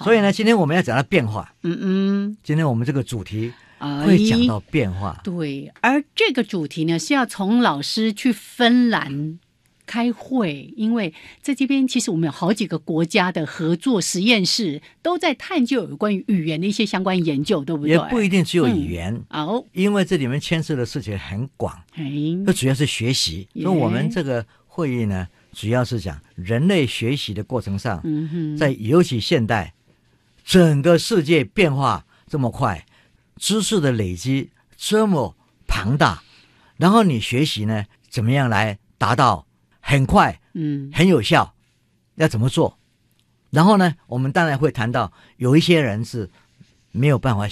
[0.00, 3.52] 所以呢，今天我们要讲到变化，嗯嗯，今天我们这个主题
[4.04, 9.38] 会讲到变化，对，而这个主题呢，是要从老师去芬兰。
[9.86, 17.90] 开会，因为在这边其实我们有好几个国家的合作实验室都在探究有关于语言的一些相关研究，对不对？
[17.90, 22.02] 也不一定只有语言哦，因为这里面牵涉的事情很广，哎，
[22.46, 23.46] 这主要是学习。
[23.52, 24.42] 所以我们这个
[24.74, 29.72] 会议呢，主要是讲人类学习的过程上，嗯，在尤其现代，
[30.44, 32.84] 整个世界变化这么快，
[33.36, 35.36] 知识的累积这么
[35.68, 36.24] 庞大，
[36.76, 39.46] 然后你学习呢，怎么样来达到？
[39.86, 41.54] 很快，嗯，很有效，
[42.16, 42.76] 要怎么做？
[43.50, 46.28] 然后呢，我们当然会谈到有一些人是
[46.90, 47.46] 没有办法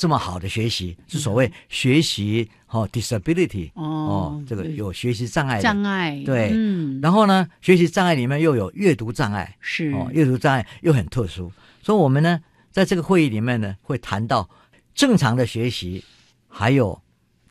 [0.00, 9.92] 这么好的学习，是所谓学习哦，disability 哦，这个有学习障碍障碍对，嗯，然后呢，学习障碍里面又有阅读障碍，是。
[9.92, 14.48] 哦，阅读障碍又很特殊，所以我们呢，在这个会议里面呢，会谈到
[14.94, 16.02] 正常的学习，
[16.48, 16.98] 还有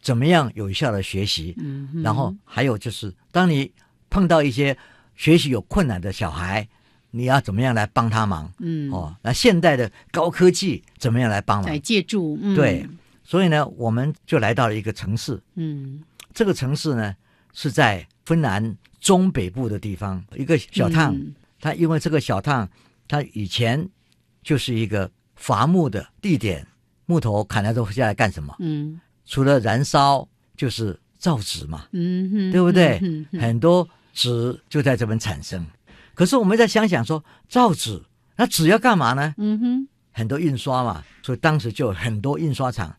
[0.02, 3.72] 怎么样有效的学习，嗯，然后还有就是当你。
[4.12, 4.76] 碰到一些
[5.16, 6.68] 学习有困难的小孩，
[7.12, 8.52] 你要怎么样来帮他忙？
[8.60, 11.68] 嗯，哦，那现代的高科技怎么样来帮忙？
[11.68, 12.88] 来借助，嗯、对，
[13.24, 17.16] 所以呢，我们就来到了一个城市，嗯，这个城市呢
[17.54, 21.16] 是在芬兰中北部的地方，一个小烫。
[21.60, 22.70] 它因为这个小烫，
[23.08, 23.88] 它以前
[24.44, 26.66] 就是一个伐木的地点，
[27.06, 28.56] 木头砍来之后下来干什么？
[28.60, 33.00] 嗯，除了燃烧，就是造纸嘛，嗯哼，对不对？
[33.02, 33.88] 嗯很多。
[34.12, 35.66] 纸就在这边产生，
[36.20, 38.04] 可是我们再想想说，造纸
[38.36, 39.34] 那纸要干嘛呢？
[39.38, 42.94] 嗯哼，很多印刷嘛，所以当时就有很多印刷厂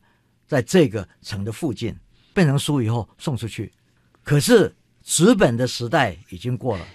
[0.47, 1.95] 在这个城的附近
[2.33, 3.71] 变成书以后送出去。
[4.25, 6.87] 可是纸本的时代已经过了，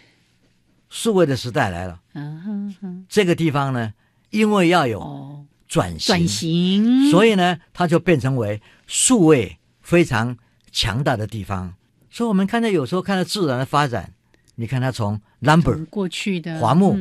[0.90, 2.02] 数位的时代来了。
[2.14, 3.94] 嗯哼哼，这个地方呢，
[4.32, 10.36] 因为要有转型，转型，所以呢，它就变成为数位非常
[10.72, 11.76] 强大的地方。
[12.10, 14.15] 所以，我们看到有时候看到自然的发展。
[14.58, 16.98] 你看，它从 number 过去的华木、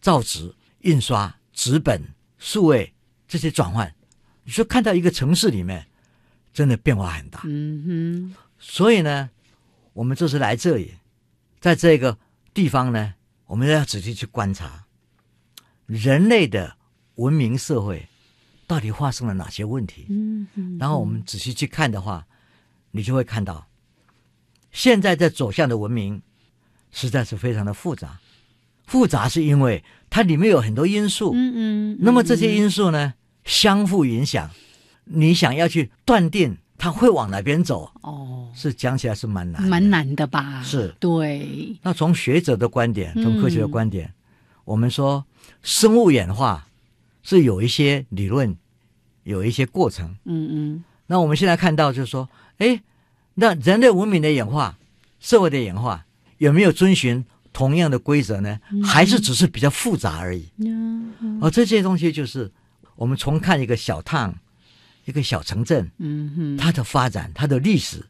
[0.00, 2.00] 造纸、印刷、纸本、
[2.38, 2.92] 数位
[3.26, 3.92] 这些转换，
[4.44, 5.84] 你说看到一个城市里面，
[6.52, 7.40] 真的变化很大。
[7.44, 8.34] 嗯哼。
[8.56, 9.30] 所以呢，
[9.92, 10.94] 我们这次来这里，
[11.58, 12.16] 在这个
[12.54, 13.14] 地方呢，
[13.46, 14.84] 我们要仔细去观察
[15.86, 16.76] 人类的
[17.16, 18.06] 文明社会
[18.68, 20.06] 到底发生了哪些问题。
[20.08, 20.78] 嗯哼。
[20.78, 22.24] 然后我们仔细去看的话，
[22.92, 23.66] 你就会看到，
[24.70, 26.22] 现在在走向的文明。
[26.92, 28.20] 实在是非常的复杂，
[28.86, 31.52] 复杂是因为它里面有很多因素，嗯
[31.94, 34.50] 嗯，那么这些因素呢相互影响，
[35.04, 40.62] 你想要去断定它会往哪边走，哦，是讲起来是蛮难，蛮难的吧？
[40.62, 41.76] 是，对。
[41.82, 44.12] 那从学者的观点，从科学的观点，
[44.64, 45.24] 我们说
[45.62, 46.66] 生物演化
[47.22, 48.56] 是有一些理论，
[49.22, 50.84] 有一些过程，嗯嗯。
[51.06, 52.28] 那我们现在看到就是说，
[52.58, 52.82] 哎，
[53.34, 54.78] 那人类文明的演化，
[55.20, 56.04] 社会的演化。
[56.42, 58.58] 有没有遵循同样的规则呢？
[58.82, 60.50] 还是只是比较复杂而已？
[61.40, 62.50] 而这些东西就是
[62.96, 64.34] 我们重看一个小烫，
[65.04, 68.04] 一个小城镇，嗯哼，它的发展、它的历史，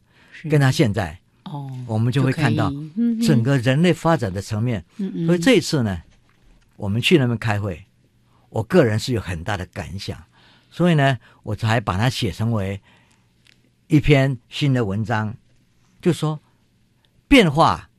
[0.49, 2.73] 跟它现在，哦，我们就会看到
[3.23, 4.83] 整个人类发展的层面。
[5.27, 6.01] 所以这一次呢，
[6.77, 7.85] 我们去那边开会，
[8.49, 10.17] 我个人是有很大的感想，
[10.71, 12.81] 所以呢，我才把它写成为
[13.89, 15.37] 一篇新的文章，
[16.01, 16.41] 就说
[17.29, 17.91] 变化。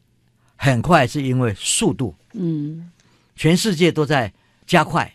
[0.64, 2.90] 很快是因为速度，嗯，
[3.36, 4.32] 全世界都在
[4.66, 5.14] 加快，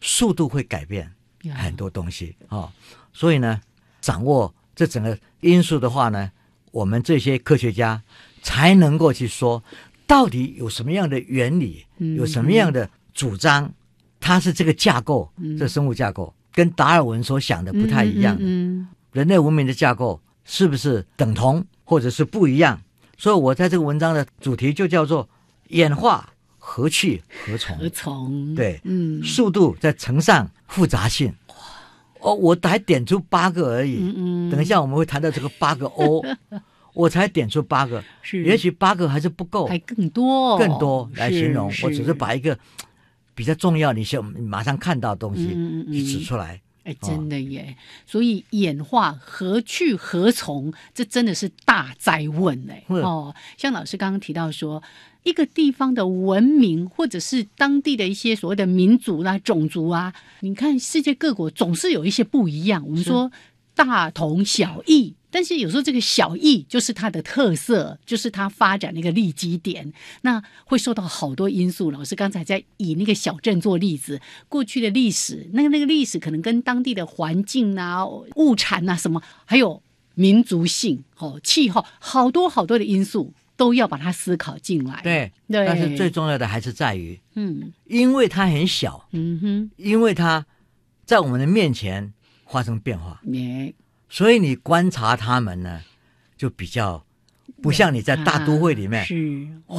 [0.00, 1.08] 速度会改变
[1.54, 2.68] 很多东西啊。
[3.12, 3.60] 所以呢，
[4.00, 6.28] 掌握这整个因素的话呢，
[6.72, 8.02] 我们这些科学家
[8.42, 9.62] 才能够去说，
[10.04, 13.72] 到底有什么样的原理，有什么样的主张，
[14.18, 18.36] 它是这个架构，这生物架构跟达尔文所想的不太一样。
[18.40, 22.82] 嗯，人类文明的架构是不是等同，或者是不一样？
[23.18, 25.28] 所以，我在这个文章的主题就叫做
[25.70, 27.76] “演化何去何从”。
[27.78, 28.54] 何从？
[28.54, 31.34] 对，嗯，速度在乘上复杂性。
[32.20, 33.96] 哦，我才点出八个而已。
[34.00, 34.14] 嗯
[34.48, 34.50] 嗯。
[34.50, 36.24] 等一下我们会谈到这个八个 O，
[36.94, 38.02] 我才点出八个。
[38.22, 38.42] 是。
[38.44, 41.72] 也许八个还是不够，还更多，更多来形容。
[41.82, 42.56] 我只是把一个
[43.34, 45.48] 比较重要、你先马上看到的东西
[45.92, 46.60] 去指出来。
[46.88, 47.76] 哎，真的耶！
[48.06, 52.82] 所以演化何去何从，这真的是大灾问哎！
[52.88, 54.82] 哦，像老师刚刚提到说，
[55.22, 62.82] 一个地方的文明，或者是当地的一些所谓的民族啦、种族啊，你看世界各国总是有一些不一样。
[62.86, 63.30] 我们说
[63.78, 65.14] 大同小异。
[65.30, 71.90] 但是有时候这个小异就是它的特色，就是它发展的一个利基点，那会受到好多因素。
[71.90, 78.06] 老师刚才在以那个小镇做例子，过去的历史，那个那个历史可能跟当地的环境啊、
[78.36, 79.82] 物产啊什么，还有
[80.14, 85.02] 民族性、哦气候，好多好多的因素都要把它思考进来。
[85.02, 90.46] 对对，但是最重要的还是在于，嗯，因为它很小，嗯哼，因为它
[91.04, 92.14] 在我们的面前
[92.50, 93.74] 发生变化，也
[94.08, 95.80] 所以你观察他们呢，
[96.36, 97.04] 就比较
[97.62, 99.06] 不像你在大都会里面，啊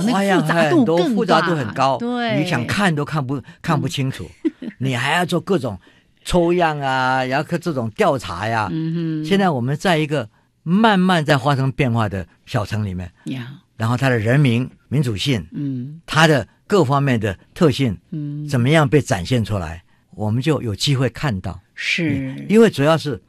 [0.01, 0.11] 是。
[0.11, 4.29] 花样很多，复杂度很高，对，你想看都看不看不清楚，
[4.77, 5.79] 你还要做各种
[6.23, 8.67] 抽样啊，然后这种调查呀。
[8.71, 10.29] 嗯哼，现在我们在一个
[10.63, 16.01] 慢慢在发生变化的小城里面，呀，然后它的人民民主性，嗯。
[16.05, 21.59] 它的各方面的特性嗯，怎么样被展现出来，我们就有机会看到。
[21.81, 23.21] 是，因为主要是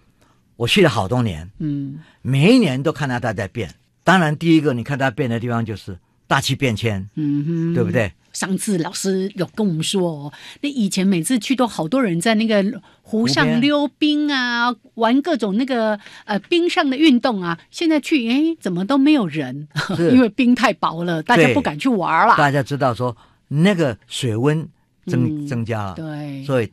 [0.56, 3.72] 我去了好多年，嗯每一年都看到它在变。
[4.02, 5.96] 当然，第一个你看它变的地方就是
[6.26, 7.92] 大气变迁，嗯哼，对不？
[7.92, 8.12] 对？
[8.32, 10.32] 上次老师有跟我们说哦，
[10.62, 17.58] 那以前每次去都好多人在那个湖上溜冰啊，玩各种那个呃冰上的运动啊。
[17.70, 19.68] 现在去，哎，怎么都没有人？
[19.98, 22.36] 因为冰太薄了，大家不敢去玩了。
[22.36, 23.16] 大家知道说
[23.48, 24.68] 那个水温
[25.06, 26.72] 增、嗯增加了，对，所以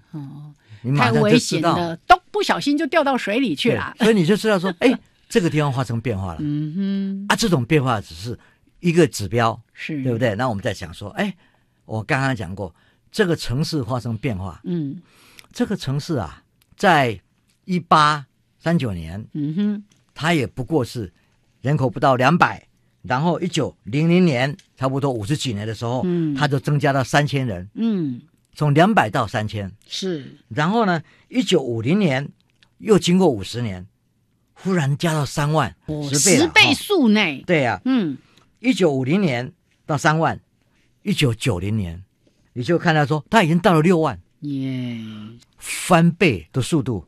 [0.95, 3.95] 太危险了，都不小心就掉到水里去了。
[3.99, 7.25] 所以你就知道说， 哎，这个地方发生变化了、嗯哼。
[7.29, 8.37] 啊，这种变化只是
[8.79, 10.01] 一个指标，是。
[10.03, 10.17] 对不？
[10.17, 10.35] 对？
[10.35, 11.35] 那我们在想说，哎，
[11.85, 12.73] 我刚刚讲过，
[13.11, 15.01] 这个城市发生变化，嗯。
[15.53, 16.43] 这个城市啊，
[16.75, 17.19] 在
[17.65, 18.25] 一八
[18.59, 19.83] 三九年，嗯哼，
[20.13, 21.11] 它也不过是
[21.61, 22.67] 人口不到两百，
[23.01, 26.35] 然后一九零零年差不多五十几年的时候，嗯。
[26.35, 28.21] 它就增加到三千人，嗯，
[28.57, 32.27] 从两百到三千，是然后呢，一九五零年
[32.79, 33.85] 又经过五十年，
[34.55, 37.43] 忽然加到三万，哦十倍了十倍哈数内。
[37.45, 38.17] 对呀、嗯
[38.59, 39.53] 一九五零年
[39.85, 40.39] 到三万，
[41.03, 42.03] 一九九零年
[42.53, 44.97] 你就看到说它已经到了六万，耶
[45.59, 47.05] 翻倍的速度，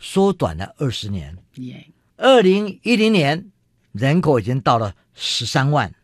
[0.00, 1.38] 缩短了二十年。
[1.54, 1.86] 耶，
[2.16, 3.52] 二零一零年
[3.92, 5.94] 人口已经到了十三万，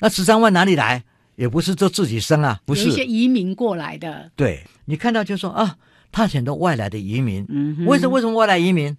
[0.00, 1.04] 那十三万哪里来？
[1.40, 3.02] 也不是就自己生啊，不是一些。
[3.02, 4.30] 移民过来的。
[4.36, 5.78] 对你看到就说啊，
[6.12, 8.94] 他很多外来的移民，嗯，为什么为什么外来移民？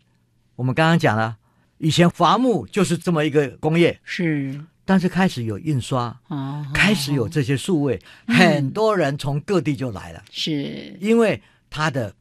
[0.56, 1.38] 我们刚刚讲了，
[1.78, 11.40] 以前伐木就是这么一个工业，是但是开始有印刷，哦，开始有这些数位，嗯很多人从各地就来了，是因为
[11.70, 12.12] 它的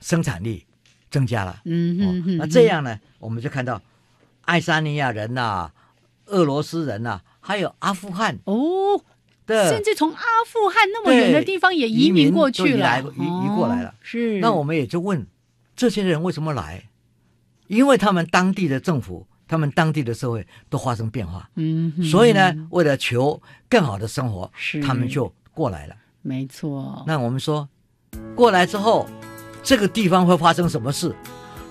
[0.00, 0.66] 生产力
[1.12, 1.52] 增加了。
[1.52, 3.80] 哦嗯哼哼，那这样呢，我们就看到
[4.40, 5.70] 爱沙尼亚人呐、
[6.26, 9.00] 俄罗斯人呐、还有阿富汗哦，
[9.50, 13.88] 的甚至从阿富汗那么远的地方也移民过去了，移移过来了。
[13.90, 15.26] 哦是，那我们也就问
[15.74, 16.84] 这些人为什么来？
[17.66, 24.80] 因为他们当地的政府、他们当地的社会都发生变化，嗯，所以呢，为了求更好的生活，是。
[24.80, 25.94] 他们就过来了。
[26.22, 27.68] 没错，那我们说，
[28.34, 29.08] 过来之后，
[29.62, 31.14] 这个地方会发生什么事？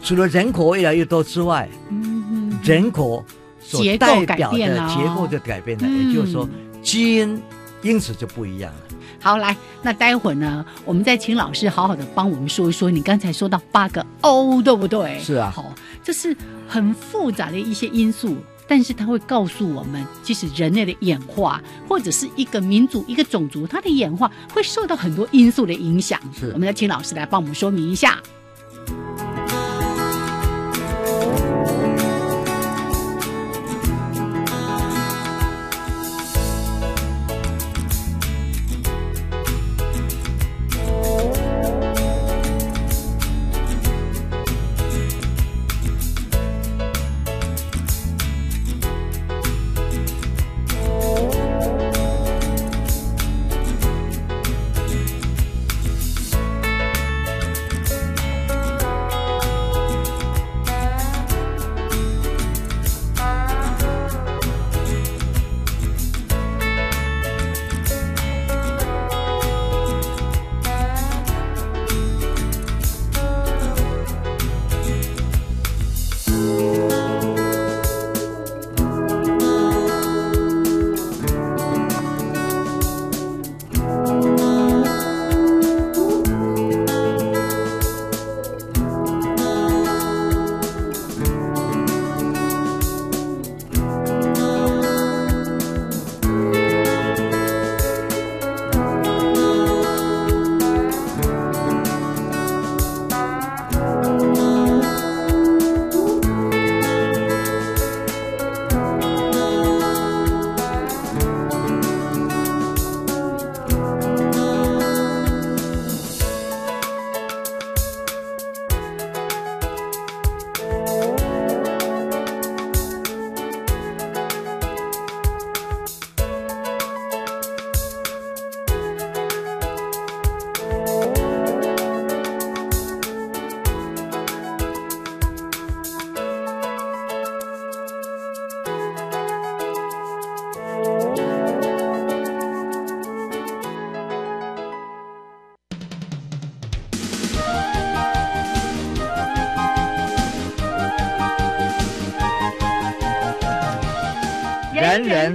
[0.02, 3.24] 除了人口越来越多之外，嗯哼，人口
[3.60, 6.08] 所代表的结构就改变了，嗯。
[6.08, 6.48] 也就是说，
[6.82, 7.42] 基因
[7.82, 8.80] 因此就不一样了。
[9.22, 15.20] 好，来，那待会儿呢，我们再请老师好好的帮我们说一说，你刚才说到八个 O，对不对？
[15.20, 15.74] 是啊好，
[16.04, 16.36] 这是
[16.68, 26.20] 很复杂的一些因素，但是它会告诉我们，其实人类的演化，或者是一个民族、一个种族，它的演化会受到很多因素的影响。
[26.38, 28.18] 是我们再请老师来帮我们说明一下。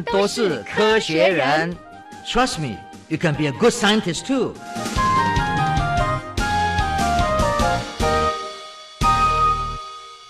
[0.03, 1.77] 都是科学人。
[2.27, 2.77] Trust me,
[3.09, 4.55] you can be a good scientist too.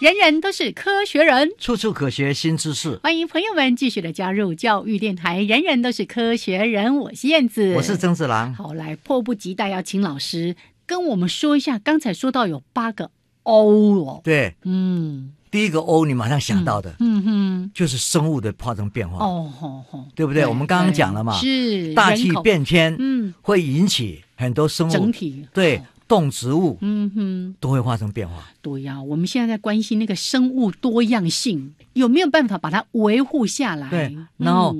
[0.01, 3.01] 人人都是科学人，处处可学新知识。
[3.03, 5.41] 欢迎朋友们继续的加入教育电台。
[5.41, 8.53] 人人都是科学人，我是燕子，我是曾子郎。
[8.55, 13.11] 好，来迫不及待要请老师跟我们说一下，刚才说到有八个
[13.45, 14.21] O 哦。
[14.23, 19.25] 对，嗯，第一个 O 你马上想到的，嗯哼，就是生物的发生变化。
[19.25, 20.45] 哦吼吼，对不对？
[20.45, 25.81] 我们刚刚讲了嘛，是大气变迁，嗯，会引起很多生物整体对。
[26.09, 28.51] 动植物，嗯哼，都会发生变化。
[28.61, 33.89] 对呀，我们现在在关心那个生物多样性，有没有办法把它维护下来？
[33.89, 34.77] 对，然后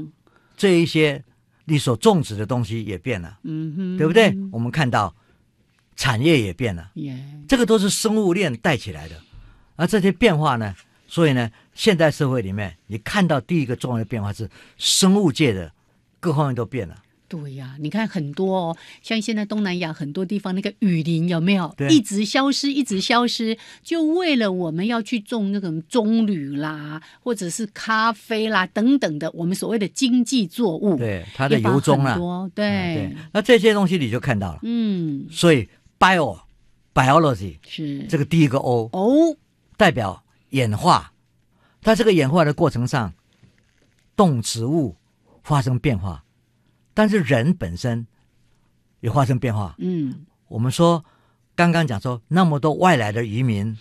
[0.57, 1.23] 这一些
[1.67, 4.37] 你所种植的东西也变了，嗯哼，对不对？
[4.51, 5.15] 我们看到
[5.95, 6.91] 产业也变了，
[7.49, 9.15] 这个都是生物链带起来的。
[9.77, 10.75] 而这些变化呢，
[11.07, 15.73] 所以呢，现代社会里面，你看到第一个重要的变化是生物界的
[16.21, 16.97] 各方面都变了。
[17.27, 21.75] 对呀，你看很多哦，像现在东南亚很多地方那个雨林有没有？
[21.89, 35.69] 一直消失，一直消失，就为了我们要去种那个棕榈啦，或者是咖啡啦等等的，我们所谓的经济作物，对它的油棕啊，对，那这些东西你就看到了，嗯，所以
[35.99, 36.39] bio
[36.93, 38.05] biology 是。
[38.05, 39.37] 这个第一个 O 哦，
[39.77, 41.13] 代表演化，
[41.83, 43.13] 在这个演化的过程上，
[44.17, 44.97] 动植物
[45.43, 46.25] 发生变化。
[46.93, 48.07] 但是人本身
[49.01, 49.75] 也发生变化。
[49.79, 51.05] 嗯，我们说
[51.57, 53.77] 刚刚讲说那么多外来的移民，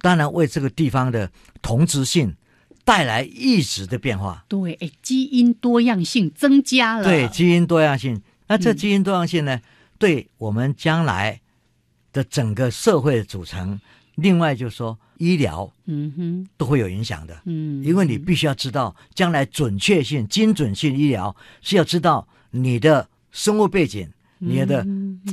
[0.00, 1.30] 当然为这个地方的
[1.62, 2.36] 同质性
[2.84, 4.44] 带来一直的变化。
[4.48, 7.04] 对，哎，基因多样性增加了。
[7.04, 8.20] 对，基因多样性。
[8.48, 9.60] 那这基因多样性呢，
[9.98, 11.40] 对我们将来
[12.12, 13.80] 的整个社会的组成，
[14.16, 17.40] 另外就是说医疗，嗯哼，都会有影响的。
[17.44, 22.26] 嗯，因为你必须要知道将来准确性、精准性医疗是要知道。
[22.54, 24.06] 你的生物背景、
[24.38, 24.86] 你的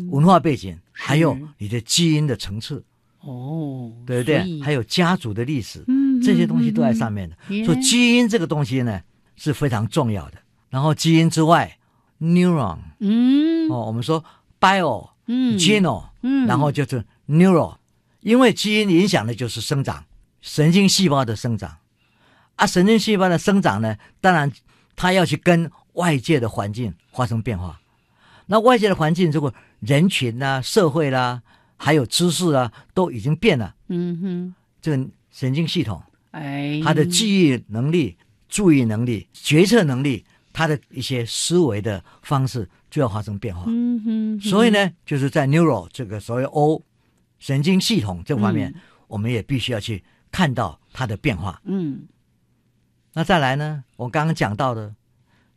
[0.10, 2.82] 文化背景，还有你的基因的层次，
[3.20, 4.62] 哦，对不对？
[4.62, 5.84] 还有家族的历史，
[6.24, 7.36] 这些东西都在上面的。
[7.66, 9.02] 所以基因这个东西呢
[9.36, 10.38] 是非常重要的。
[10.70, 11.78] 然后基因之外
[12.22, 14.24] ，neuron，嗯，哦，我们说
[14.62, 17.76] bio，嗯，geno，嗯，然后就是 neural，
[18.22, 20.05] 因为基因影响的就是生长，
[20.41, 21.78] 神经细胞的生长。
[22.55, 24.51] 啊，神经细胞的生长呢，当然
[24.95, 25.72] 它要去跟。
[25.93, 27.78] 外界的环境发生变化，
[28.45, 31.41] 那外界的环境，如果人群啦、社会啦，
[31.76, 33.76] 还有知识啊，都已经变了。
[33.89, 36.01] 嗯哼，这个神经系统，
[36.32, 38.15] 哎，他的记忆能力、
[38.47, 43.65] 注意能力、决策能力，他的一些思维的方式就要发生变化。
[43.67, 46.82] 嗯哼，所以呢，就是在 neural 这个所谓 O
[47.40, 48.74] 神经系统这方面，
[49.08, 51.60] 我们也必须要去看到它的变化。
[51.66, 52.08] 嗯，
[53.14, 54.94] 那再来呢，我刚刚讲到的。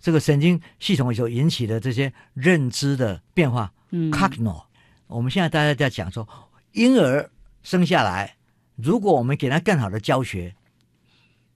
[0.04, 4.64] 这个神经系统所引起的这些认知的变化，嗯，cognition。
[5.06, 6.28] 我们现在大家在讲说，
[6.72, 7.30] 婴儿
[7.62, 8.34] 生下来，
[8.74, 10.56] 如果我们给他更好的教学，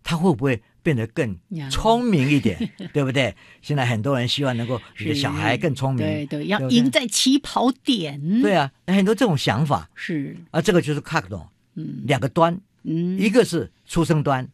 [0.05, 1.37] 他会不会变得更
[1.69, 2.57] 聪明一点？
[2.95, 3.35] 对不对？
[3.61, 8.41] 现在很多人希望能够你的小孩更聪明，对对，要赢在起跑点。
[8.41, 14.49] 对啊，很多这种想法是啊，这个就是 cognition，嗯，两个端，嗯，一个是出生端。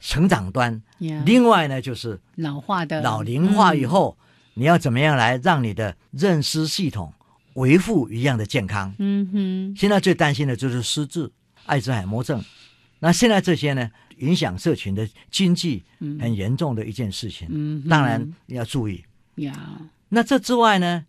[0.00, 0.82] 成长端，
[1.24, 4.18] 另外呢就是老化的老龄化以后，
[4.52, 7.10] 你要怎么样来让你的认知系统
[7.54, 8.94] 维护一样的健康？
[8.98, 11.30] 嗯哼，现在最担心的就是失智、
[11.64, 12.44] 艾滋海默症。
[12.98, 15.82] 那现在这些呢，影响社群的经济
[16.20, 17.48] 很严重的一件事情。
[17.50, 19.04] 嗯，当然要注意。
[19.36, 21.04] 呀，那这之外呢，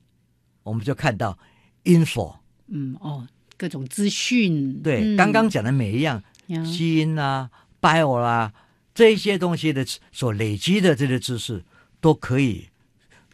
[0.63, 1.37] 我们就看到
[1.83, 2.35] info，
[2.67, 3.27] 嗯哦，
[3.57, 4.81] 各种资讯。
[4.81, 6.23] 对，刚刚讲的每一样
[6.65, 7.49] 基因啊、
[7.81, 8.53] bio 啦。
[8.93, 11.63] 这一些东西的所累积的这些知识
[11.99, 12.69] 都可以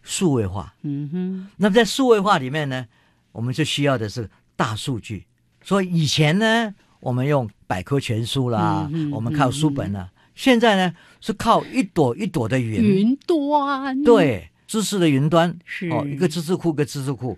[0.02, 0.74] 数位化。
[0.82, 1.48] 嗯哼。
[1.58, 2.88] 那么在数位化里面呢，
[3.32, 5.28] 我们就需要的是大数据。
[5.64, 10.10] 所以以前呢，我们用百科全书啦，我们靠书本啦。
[10.34, 12.82] 现在呢，是靠一朵一朵的云。
[12.82, 14.02] 云端。
[14.04, 17.38] 对，知识的云端是哦，一个知识库，一个知识库。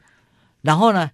[0.61, 1.09] 然后呢，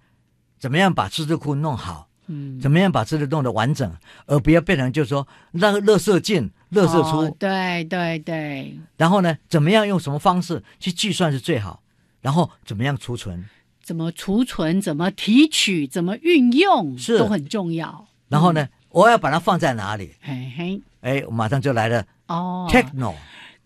[0.60, 2.10] 怎么样把知识库弄好？
[2.28, 3.92] 嗯，怎么样把知识弄得完整，
[4.28, 6.52] 而不要变成就是说让垃圾进。
[6.70, 8.78] 乐色出，对对对。
[8.96, 11.82] 然后呢，怎么样用什么方式去计算是最好？
[12.22, 13.44] 然后怎么样储存？
[13.82, 14.80] 怎么储存？
[14.80, 15.88] 怎么提取？
[15.88, 16.96] 怎么运用？
[16.96, 18.06] 是都很重要。
[18.30, 20.12] 然后呢，我要把它放在哪里？
[20.22, 23.16] 嘿嘿，哎，马上就来了哦，techno。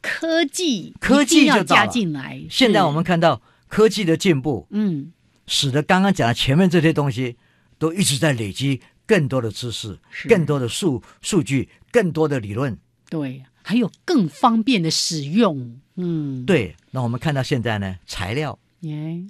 [0.01, 2.43] 科技，科技要加进来。
[2.49, 5.13] 现在我们看到科技的进步，嗯，
[5.47, 7.37] 使得刚刚讲的前面这些东西
[7.77, 9.97] 都一直在累积更多的知识、
[10.27, 12.77] 更多的数数据、更多的理论。
[13.09, 15.79] 对，还有更方便的使用。
[15.95, 16.75] 嗯，对。
[16.91, 19.21] 那我们看到现在呢，材料耶。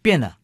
[0.00, 0.38] 变了，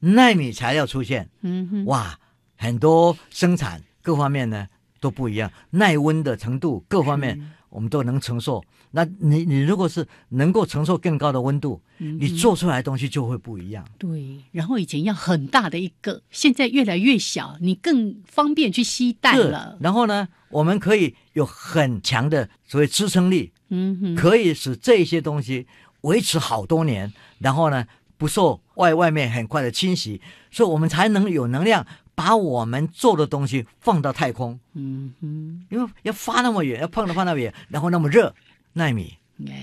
[0.00, 2.18] 纳米材料出现，嗯哼，哇，
[2.56, 4.68] 很多生产各方面呢
[5.00, 8.62] 都不一样，耐温的程度各方面我们都能承受。
[8.92, 13.84] 那你你如果是能够承受更高的温度，你做出来的东西就会不一样。
[13.98, 19.76] 对，然后以前要很大的一个，现在越来越小，你更方便去吸带了。
[19.80, 25.66] 然后呢，我们可以有很强的所谓支撑力，嗯哼，可以使这些东西
[26.02, 27.84] 维持好多年，然后呢
[28.16, 30.20] 不受外外面很快的侵袭，
[30.52, 31.84] 所以我们才能有能量
[32.14, 34.58] 把我们做的东西放到太空。
[34.74, 38.34] 嗯哼，因为要发那么远，要碰到放那么远，然后那么热。
[38.76, 39.16] 纳米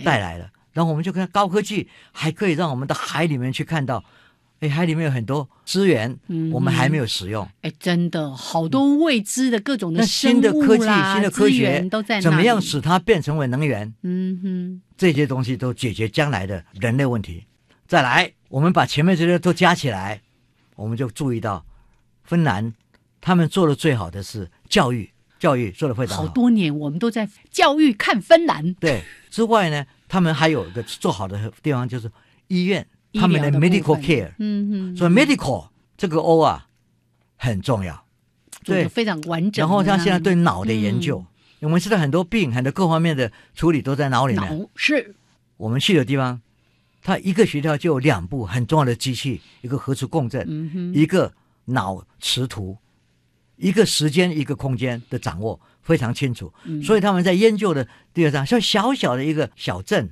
[0.05, 4.01] 带来了，然后我们就看高科技还可以让我们到海里面去看到，
[4.61, 6.17] 哎，海里面有很多资源，
[6.49, 7.45] 我们还没有使用。
[7.61, 13.93] 哎，真的好多未知的各种的新的科技、新的科学都在怎么样使它变成为能源？
[14.03, 17.43] 嗯哼，这些东西都解决将来的人类问题。
[17.85, 20.21] 再来，我们把前面这些都加起来，
[20.77, 21.65] 我们就注意到，
[22.31, 22.73] 芬兰
[23.19, 25.11] 他们做的最好的是教育。
[25.37, 28.73] 教育做的非常好，好多年我们都在教育看芬兰。
[28.75, 32.09] 对，之外呢，他们还有一个做好的地方就是
[32.47, 34.31] 医院，他们的 medical care。
[34.37, 34.95] 嗯嗯。
[34.95, 35.67] 所以 medical
[35.97, 36.67] 这个 O 啊
[37.37, 38.05] 很重要，
[38.63, 39.63] 对，非常完整。
[39.63, 41.25] 然后像现在对脑的研究，
[41.61, 44.69] 我们知道很多病，很多各方面的处理都在脑里面。
[44.75, 45.15] 是。
[45.57, 46.39] 我们去的地方，
[47.01, 51.33] 他一个学校就有两部很重要的机器，一个核磁共振，一个
[51.65, 52.77] 脑磁图。
[53.57, 56.51] 一个时间，一个空间的掌握非常清楚，
[56.83, 60.09] 所以他们在研究的第二章，像小小的一个小镇，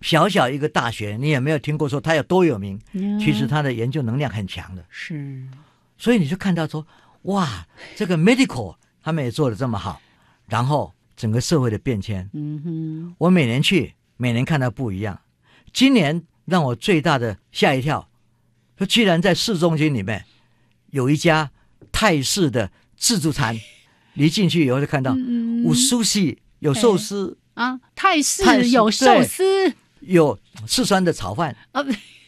[0.00, 2.80] 小小一个大学，你也没有听过说它有多有名？
[3.20, 4.84] 其实它的研究能量很强的。
[4.88, 5.46] 是，
[5.96, 6.84] 所以你就看到说，
[7.22, 7.64] 哇，
[7.94, 10.00] 这个 medical 他们也做的这么好，
[10.48, 15.20] 然后整个社会的变迁，嗯哼，我每年去，每年看到不一样。
[15.72, 18.08] 今年让我最大的吓一跳，
[18.76, 20.24] 说居然在市中心里面
[20.94, 21.50] 有一家。
[21.96, 23.56] 泰式的自助餐，
[24.14, 25.14] 你进去以后就看到
[25.64, 27.38] 有寿司，有寿司。
[27.54, 29.44] 啊，泰式有寿司，
[30.00, 30.36] 有
[30.66, 31.56] 四川的炒饭。
[31.70, 31.84] 啊，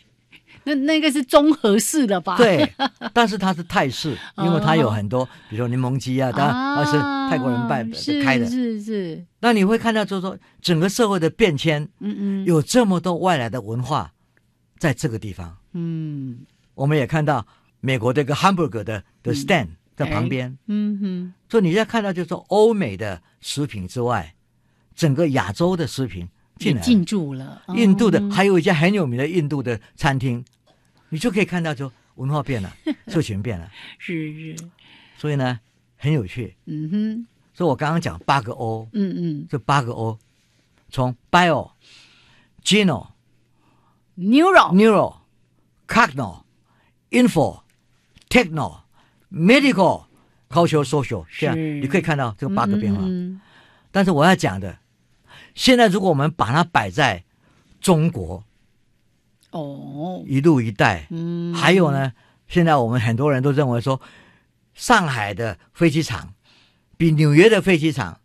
[0.62, 2.37] 那那个是综合式的吧？
[2.37, 2.73] 对，
[3.12, 6.93] 但是它是泰式，因为它有很多，比如说柠檬鸡啊，它是
[7.29, 7.91] 泰国人办
[8.23, 9.27] 开的，是是。
[9.41, 14.12] 那你会看到，就是说整个社会的变迁，嗯嗯，有这么多外来的文化
[14.79, 16.39] 在这个地方，嗯，
[16.75, 17.45] 我们也看到。
[17.87, 24.34] 美国的一个 hamburger 的的 stand 在旁边，嗯哼，所以你在看到就是说欧美的食品之外，
[24.97, 26.28] 整个亚洲的食品
[26.59, 30.45] 进来进驻了，印度的还有一家很有名的印度的餐厅，
[31.11, 32.76] 你就可以看到就文化变了，
[33.07, 33.70] 社群变了，
[34.01, 34.68] 是是，
[35.16, 35.61] 所以呢
[35.97, 40.18] 很有趣，嗯哼，所以我刚刚讲八个 O，嗯嗯，这八个 O，
[40.91, 41.70] 从 bio、
[42.64, 43.11] geno、
[44.16, 45.18] neuro、neuro、
[45.87, 46.43] cogno、
[47.11, 47.61] info。
[48.37, 48.82] Techno,
[49.32, 50.05] medical,
[50.51, 53.03] cultural, social，这样你可以看到这个八个变化。
[53.91, 54.76] 但是我要讲的，
[55.55, 57.24] 现在如果我们把它摆在
[57.80, 58.45] 中国，
[59.53, 62.12] 哦，一路一带，嗯，还有呢，
[62.47, 63.99] 现在我们很多人都认为说，
[64.74, 66.34] 上海的飞机场
[66.99, 68.20] 比纽约的飞机场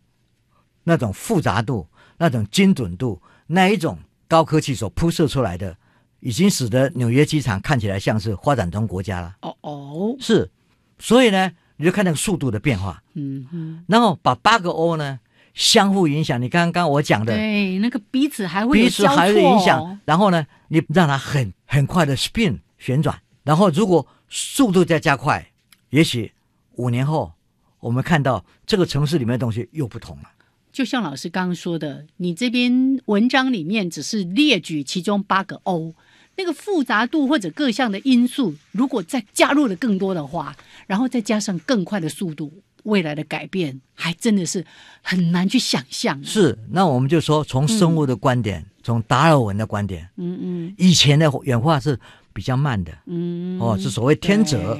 [0.84, 1.88] 那种复杂度、
[2.18, 3.98] 那种精准度、那一种
[4.28, 5.78] 高科技所铺设出来的。
[6.22, 9.36] 已经使得纽约机场看起来像是发展中国家了。
[9.40, 10.48] 哦哦，是，
[10.96, 13.02] 所以呢，你就看那个速度的变化。
[13.14, 13.84] 嗯嗯。
[13.88, 15.18] 然后把八个 O 呢
[15.52, 16.40] 相互影响。
[16.40, 19.98] 你刚刚我讲的，对，那个彼此还会彼此还会影响。
[20.04, 23.20] 然后呢，你让它很很快的 spin 旋转。
[23.42, 25.50] 然后如果速度再加快，
[25.90, 26.30] 也许
[26.76, 27.32] 五年后
[27.80, 30.30] 我们看到这个城市里面的东西又不同了。
[30.70, 35.92] 就像老师刚刚说的，你这边文章里面只是列举其中八个 O。
[36.36, 40.56] 那个复杂度或者各项的因素，如果再加入了更多的话，
[40.86, 42.52] 然后再加上更快的速度，
[42.84, 44.64] 未来的改变还真的是
[45.02, 46.22] 很难去想象。
[46.24, 51.98] 是，那我们就说从生物的观点，从达尔文的观点，嗯嗯，以前的演化是
[52.32, 54.78] 比较慢的，嗯哦，是所谓天择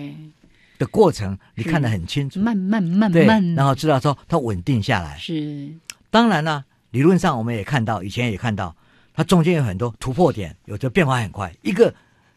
[0.79, 5.19] 的过程，你看得很清楚，慢慢慢慢，然后知道说它稳定下来。
[5.19, 5.71] 是，
[6.11, 8.75] 当然了，理论上我们也看到，以前也看到。
[9.15, 11.93] 它中间有很多突破点，有的变化很快，一个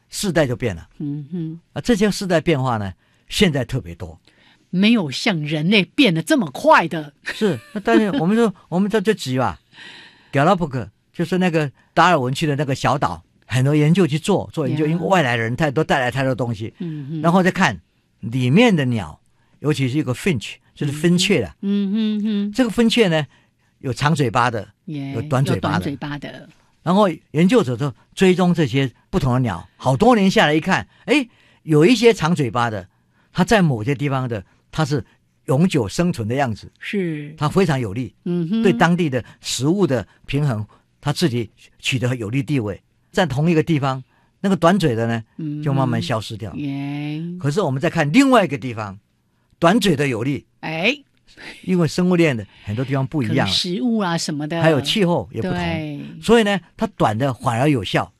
[0.09, 0.87] 世代就变了。
[0.99, 2.93] 嗯哼，啊，这些世代变化呢，
[3.29, 4.19] 现在特别多，
[4.69, 7.13] 没有像人类变得这么快的。
[7.23, 9.59] 是，但是我们说， 我们在这举吧
[10.31, 16.73] g a l a p a g 就是那个达尔文去的那个小岛，很多研究去做做研究，因为外来人太多，带来太多东西。
[16.79, 17.79] 嗯哼，然后再看
[18.19, 19.17] 里面的鸟，
[19.59, 21.55] 尤其是一个 finch，就是分雀的。
[21.61, 23.25] 嗯哼哼，这个分雀呢？
[23.79, 25.83] 有长嘴巴的，有短嘴巴的。
[25.83, 26.49] 嘴巴的。
[26.85, 31.27] 然后研究者就追踪这些不同的鸟，好多年下来一看，哎，
[31.63, 32.87] 有一些长嘴巴的，
[33.33, 35.03] 它在某些地方的它是
[35.45, 40.63] 永久生存的样子，是它非常有利，嗯哼，对当地的食物的平衡，
[41.01, 42.79] 它自己取得有利地位。
[43.11, 44.03] 在同一个地方，
[44.41, 45.23] 那个短嘴的呢，
[45.63, 46.53] 就慢慢消失掉。
[46.53, 47.19] 耶。
[47.39, 48.99] 可是我们再看另外一个地方，
[49.57, 50.95] 短嘴的有利，哎。
[51.63, 58.13] 因为生物链的很多地方不一样，食物啊什么的，还有气候也不同，所以呢，它短的反而有效。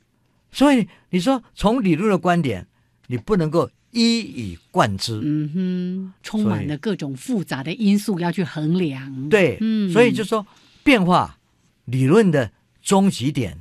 [0.51, 2.68] 所以你说从理论的观点，
[3.07, 5.20] 你不能够一以贯之。
[5.24, 9.30] 嗯哼，充满了各种复杂的因素要去衡量。
[9.30, 10.45] 对，嗯，所以就说
[10.84, 11.38] 变化
[11.86, 12.51] 理论的
[12.82, 13.59] 终极点，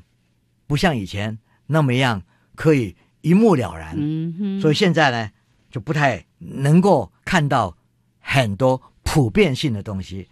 [0.66, 2.22] 不像以前那么样
[2.54, 3.94] 可以一目了然。
[3.96, 5.30] 嗯哼，所以现在呢，
[5.70, 7.76] 就不太能够看到
[8.18, 8.80] 很多。
[9.14, 10.28] 普遍性的东西，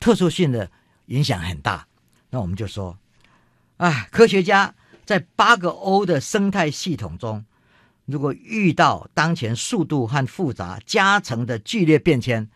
[0.00, 0.70] 特殊性的
[1.08, 1.86] 影响很大。
[2.30, 2.96] 那我们就说，
[3.76, 7.44] 啊，科学家在八个 O 的生态系统中，
[8.06, 12.48] 如果遇到当前速度和复杂加成的剧烈变迁，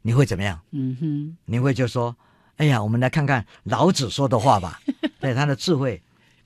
[0.00, 0.62] 你会怎么样？
[0.70, 2.16] 嗯哼，你会就说，
[2.56, 4.80] 哎呀，我们来看看老子说的话吧。
[5.20, 6.02] 对他的智慧，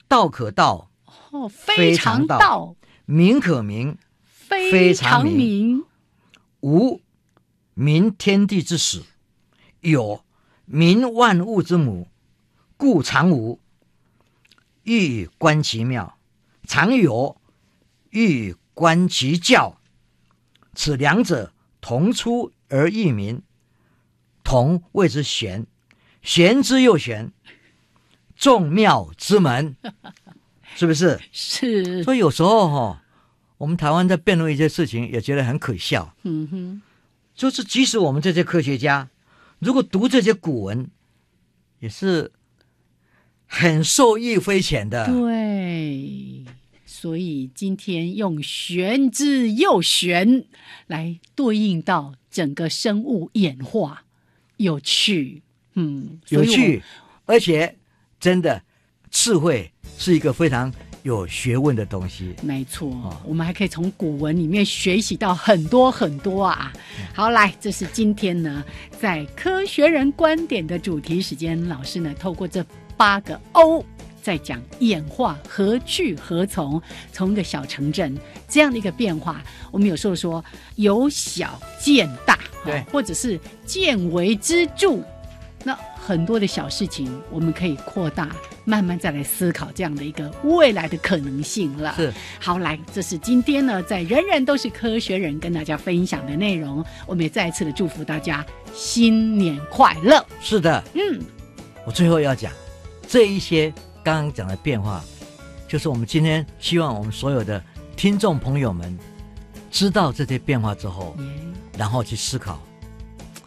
[0.09, 0.91] 道可道，
[1.31, 2.75] 哦，非常道；
[3.05, 5.85] 名可名，非常名。
[6.59, 6.99] 无。
[7.75, 9.03] 民天地之始，
[9.81, 10.23] 有
[10.65, 12.07] 明万物之母，
[12.77, 13.59] 故常无。
[14.83, 16.17] 欲观其妙，
[16.65, 17.37] 常有；
[18.11, 19.77] 欲观其教，
[20.73, 23.41] 此两者同出而异名，
[24.43, 25.67] 同谓之玄。
[26.21, 27.33] 玄之又玄，
[28.37, 29.75] 众妙之门，
[30.75, 31.19] 是不是？
[31.31, 32.03] 是。
[32.03, 33.03] 所以有时候哈，
[33.57, 36.15] 我们台湾在辩论一些事情，也觉得很可笑。
[36.23, 36.81] 嗯哼。
[37.35, 39.09] 就是，即使我们这些科学家，
[39.59, 40.89] 如果读这些古文，
[41.79, 42.31] 也是
[43.45, 45.05] 很受益匪浅的。
[45.07, 46.45] 对，
[46.85, 50.45] 所以今天用“玄之又玄”
[50.87, 54.05] 来对应到整个生物演化，
[54.55, 55.41] 有趣，
[55.73, 56.81] 嗯，有趣，
[57.25, 57.77] 而且
[58.17, 58.63] 真的
[59.11, 60.73] 智慧是一个非常。
[61.05, 66.73] 有学问的东西，没错，我们还可以从古文里面学习到很多很多啊。
[67.13, 68.63] 好，来，这是今天呢，
[68.99, 72.65] 在科学人观点的主题时间，老师呢透过这
[72.97, 73.85] 八个 O，
[74.19, 76.81] 在讲演化何去何从，
[77.11, 80.43] 从一个小城镇这样的一个变化，我们有时候说
[80.77, 84.97] 由小见大，对，或者是见微知著。
[86.05, 88.29] 那很多的小事情，我们可以扩大，
[88.63, 91.93] 慢慢再来思考这样的一个未来的可能性了。
[91.95, 96.83] 是，好来，这是今天呢，在人人都是科学人跟大家分享的内容。
[97.07, 100.23] 我们也再一次的祝福大家新年快乐。
[100.39, 101.21] 是的，嗯，
[101.85, 102.51] 我最后要讲
[103.07, 105.03] 这一些刚刚讲的变化，
[105.67, 107.61] 就是我们今天希望我们所有的
[107.95, 108.97] 听众朋友们
[109.71, 111.15] 知道这些变化之后，
[111.77, 112.61] 然后去思考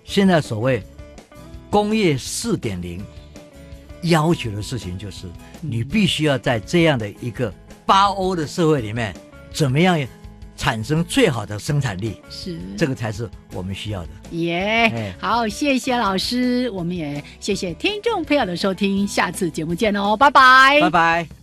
[0.04, 0.82] 现在所谓。
[1.70, 3.04] 工业四点零
[4.02, 5.26] 要求的事情就是，
[5.60, 7.52] 你必须要在这样的一个
[7.84, 9.14] 八欧的社会里面，
[9.52, 9.98] 怎么样
[10.56, 12.20] 产生最好的生产力？
[12.30, 14.08] 是这个才是我们需要的。
[14.32, 21.37] 耶，好，谢谢老师，我们也谢谢听众朋友的收听，下次节目见哦，拜拜，拜拜。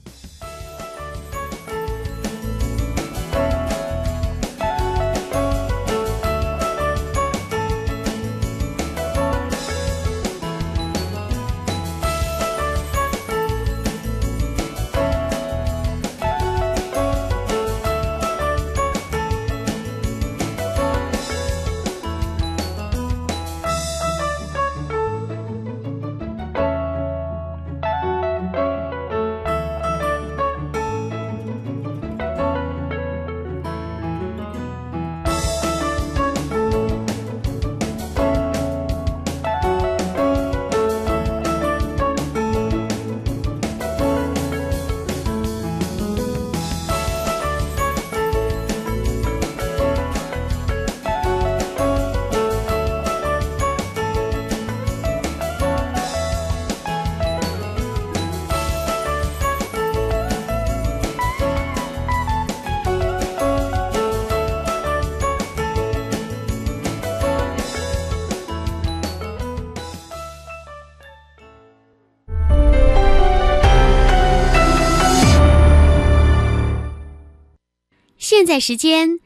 [78.60, 79.20] 时间